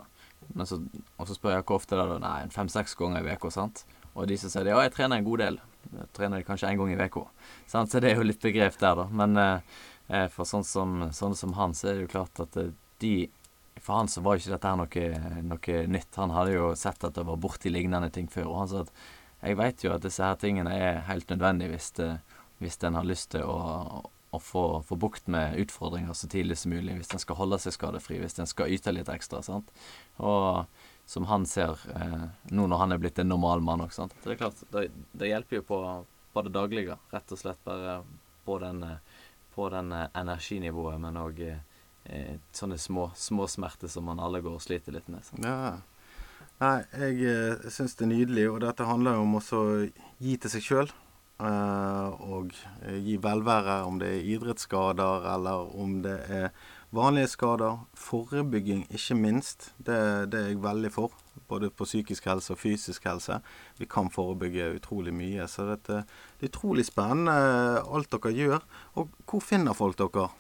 [0.66, 0.80] Så,
[1.18, 2.22] og så spør jeg hvor ofte det er.
[2.22, 3.66] Nei, fem-seks ganger i uka.
[4.14, 5.60] Og de som sier det, ja, jeg trener en god del.
[6.14, 7.26] Trener kanskje en gang i uka.
[7.68, 9.08] Så det er jo litt begrep der, da.
[9.12, 9.78] Men eh,
[10.10, 13.30] eh for sånn som, sånn som han, så er det jo klart at eh, de
[13.80, 16.16] For han så var ikke dette her noe, noe nytt.
[16.20, 18.50] Han hadde jo sett at det var borti lignende ting før.
[18.52, 18.92] Og han sa at
[19.40, 22.10] jeg vet jo at disse her tingene er helt nødvendige hvis, det,
[22.60, 24.02] hvis en har lyst til å,
[24.36, 26.98] å få, få, bukt med utfordringer så tidlig som mulig.
[27.00, 29.42] Hvis en skal holde seg skadefri, hvis en skal yte litt ekstra.
[29.46, 29.72] sant?
[30.18, 30.66] Og
[31.10, 33.95] som han ser eh, nå når han er blitt en normal mann òg.
[33.97, 35.80] Det er klart, det, det, hjelper jo på,
[36.36, 36.99] på, det daglige.
[37.10, 37.95] Rett og slett bare
[38.45, 38.84] på den,
[39.55, 44.60] på den eh, energinivået, men òg eh, sånne små, små smerter som man alle går
[44.60, 45.26] og sliter litt med.
[45.26, 45.49] Sant?
[45.49, 45.80] Ja.
[46.62, 49.66] Nei, jeg eh, syns det er nydelig, og dette handler jo om å
[50.22, 50.93] gi til seg sjøl.
[51.41, 52.53] Eh, og
[53.01, 56.51] gi velvære, om det er idrettsskader eller om det er
[56.90, 59.98] Vanlige skader, forebygging ikke minst, det,
[60.34, 61.14] det, er jeg veldig for.
[61.50, 63.38] Både på psykisk helse og fysisk helse.
[63.78, 65.46] Vi kan forebygge utrolig mye.
[65.50, 66.02] Så dette,
[66.40, 67.36] det er utrolig spennende
[67.86, 68.66] alt dere gjør.
[68.98, 70.32] Og hvor finner folk dere?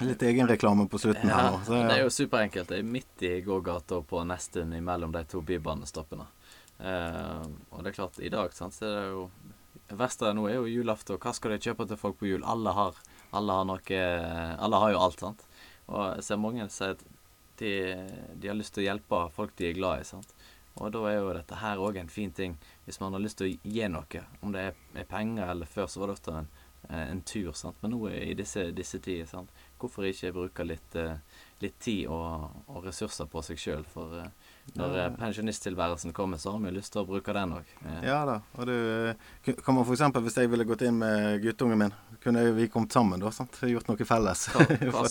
[0.00, 1.60] Litt egenreklame på slutten ja, her nå.
[1.66, 1.84] Så, ja.
[1.86, 2.72] Det er jo superenkelt.
[2.72, 6.26] Det er midt i gågata på Nesttun mellom de to bybanestoppene.
[6.80, 9.28] Eh, og det er klart, i dag sant, så er det jo
[9.94, 11.18] Verste nå er jo julaften.
[11.20, 12.44] Hva skal de kjøpe til folk på jul?
[12.48, 12.96] Alle har,
[13.36, 13.98] alle har noe
[14.64, 15.44] Alle har jo alt, sant.
[15.90, 17.04] Og jeg ser mange sier at
[17.60, 17.72] de,
[18.34, 20.08] de, har lyst til å hjelpe folk de er glad i.
[20.08, 20.34] sant?
[20.74, 23.52] Og da er jo dette her òg en fin ting hvis man har lyst til
[23.52, 24.22] å gi noe.
[24.42, 26.48] Om det er, er penger eller før, så var det ofte en,
[26.98, 27.52] en tur.
[27.54, 27.78] sant?
[27.82, 29.52] Men nå i disse, disse tider, sant?
[29.78, 31.20] hvorfor ikke bruke litt, eh,
[31.62, 33.86] litt tid og, og, ressurser på seg sjøl?
[33.92, 35.10] For uh, når ja.
[35.18, 37.74] pensjonisttilværelsen kommer, så har vi lyst til å bruke den òg.
[37.84, 37.98] Ja.
[38.08, 38.38] ja da.
[38.58, 40.02] Og du kan man f.eks.
[40.24, 41.94] hvis jeg ville gått inn med guttungen min,
[42.24, 43.30] kunne vi kommet sammen da?
[43.34, 43.60] sant?
[43.68, 44.46] Gjort noe felles.
[44.54, 45.06] Hver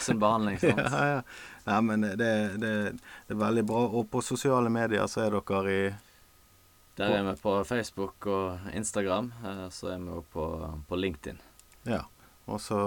[0.00, 0.58] sin, behandling.
[0.64, 0.80] sant?
[0.80, 1.20] Ja, ja.
[1.68, 2.32] Nei, men det,
[2.62, 3.84] det, det, er veldig bra.
[4.00, 5.80] Og på sosiale medier så er dere i
[6.96, 9.30] Der er vi på Facebook og Instagram.
[9.44, 10.46] Eh, så er vi òg på,
[10.88, 11.42] på LinkedIn.
[11.86, 12.02] Ja.
[12.46, 12.78] Og så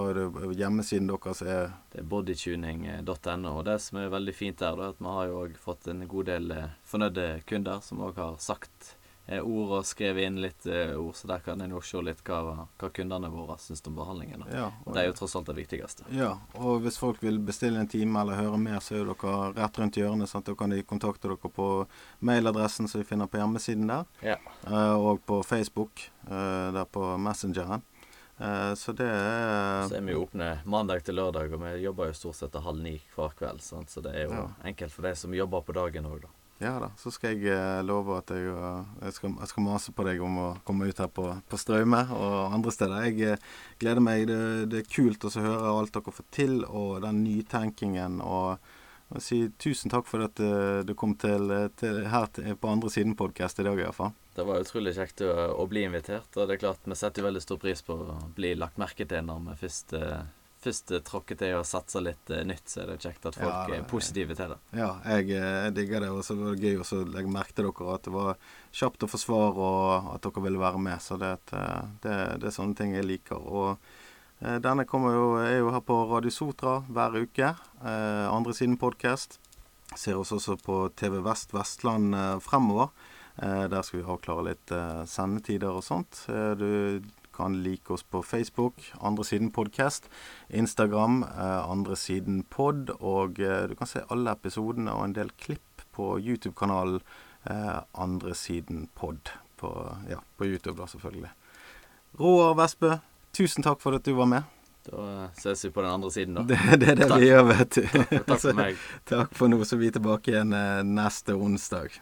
[0.56, 3.58] hjemmesiden deres er Det er bodytuning.no.
[3.58, 6.06] Og det som er veldig fint der, er at vi har jo òg fått en
[6.08, 8.94] god del eh, fornøyde kunder som òg har sagt
[9.28, 12.24] eh, ord og skrevet inn litt eh, ord, så der kan en jo se litt
[12.24, 14.48] hva, hva kundene våre syns om behandlingen.
[14.48, 16.08] Ja, og det er jo tross alt det viktigste.
[16.16, 19.84] Ja, og hvis folk vil bestille en time eller høre mer, så er dere rett
[19.84, 20.32] rundt hjørnet.
[20.32, 20.48] Sant?
[20.48, 21.70] Da kan de kontakte dere på
[22.24, 24.40] mailadressen som vi finner på hjemmesiden der, ja.
[24.96, 27.84] og på Facebook, der på Messengeren.
[28.40, 32.16] Eh, så det er Så er vi åpne mandag til lørdag, og vi jobber jo
[32.16, 33.62] stort sett til halv ni hver kveld.
[33.64, 33.92] Sant?
[33.92, 34.46] Så det er jo ja.
[34.72, 36.36] enkelt for de som jobber på dagen òg, da.
[36.60, 39.94] Ja da, så skal jeg eh, love at jeg, eh, jeg, skal, jeg, skal, mase
[39.96, 43.08] på deg om å komme ut her på, på Straume og andre steder.
[43.08, 43.40] Jeg
[43.80, 44.26] gleder meg.
[44.28, 48.20] Det, det er kult å høre alt dere får til, og den nytenkingen.
[48.24, 48.60] og
[49.16, 50.40] jeg si tusen takk for at
[50.86, 54.14] du kom til, til her til, på andre siden podkast i dag, iallfall.
[54.40, 56.30] Det var utrolig kjekt å, å, bli invitert.
[56.38, 59.26] Og det er klart, vi setter veldig stor pris på å bli lagt merke til
[59.28, 59.96] når vi først,
[60.64, 62.64] først tråkker til og satse litt nytt.
[62.72, 64.60] Så er det kjekt at folk ja, er positive til det.
[64.80, 66.12] Ja, jeg, eh, jeg digger det.
[66.16, 68.32] Og så var det gøy å legge merke til dere at det var
[68.80, 71.04] kjapt å forsvare, og at dere ville være med.
[71.04, 73.44] Så det, det, det er sånne ting jeg liker.
[73.44, 73.92] Og
[74.40, 77.54] denne jo, er jo her på Radio Sotra hver uke.
[77.84, 79.40] Eh, andre siden podkast.
[79.96, 82.90] Ser oss også på TV Vest Vestland eh, fremover.
[83.42, 86.26] Eh, der skal vi avklare litt eh, sendetider og sånt.
[86.32, 87.02] Eh, du
[87.36, 90.10] kan like oss på Facebook, Andre Siden Podcast,
[90.50, 96.18] Instagram, Andre Siden Pod, og du kan se alle episodene og en del klipp på
[96.20, 97.00] YouTube-kanalen
[97.96, 99.32] Andre Siden Pod.
[99.56, 99.72] På,
[100.12, 101.32] ja, på YouTube, da, selvfølgelig.
[102.20, 102.98] Roar Vestbø,
[103.36, 104.44] tusen takk for at du var med.
[104.90, 106.44] Da ses vi på den andre siden, da.
[106.50, 107.22] Det, det er det takk.
[107.22, 107.82] vi gjør, vet du.
[107.94, 108.86] Takk, takk for meg.
[109.12, 110.56] takk for nå, så vi er tilbake igjen
[110.96, 112.00] neste onsdag.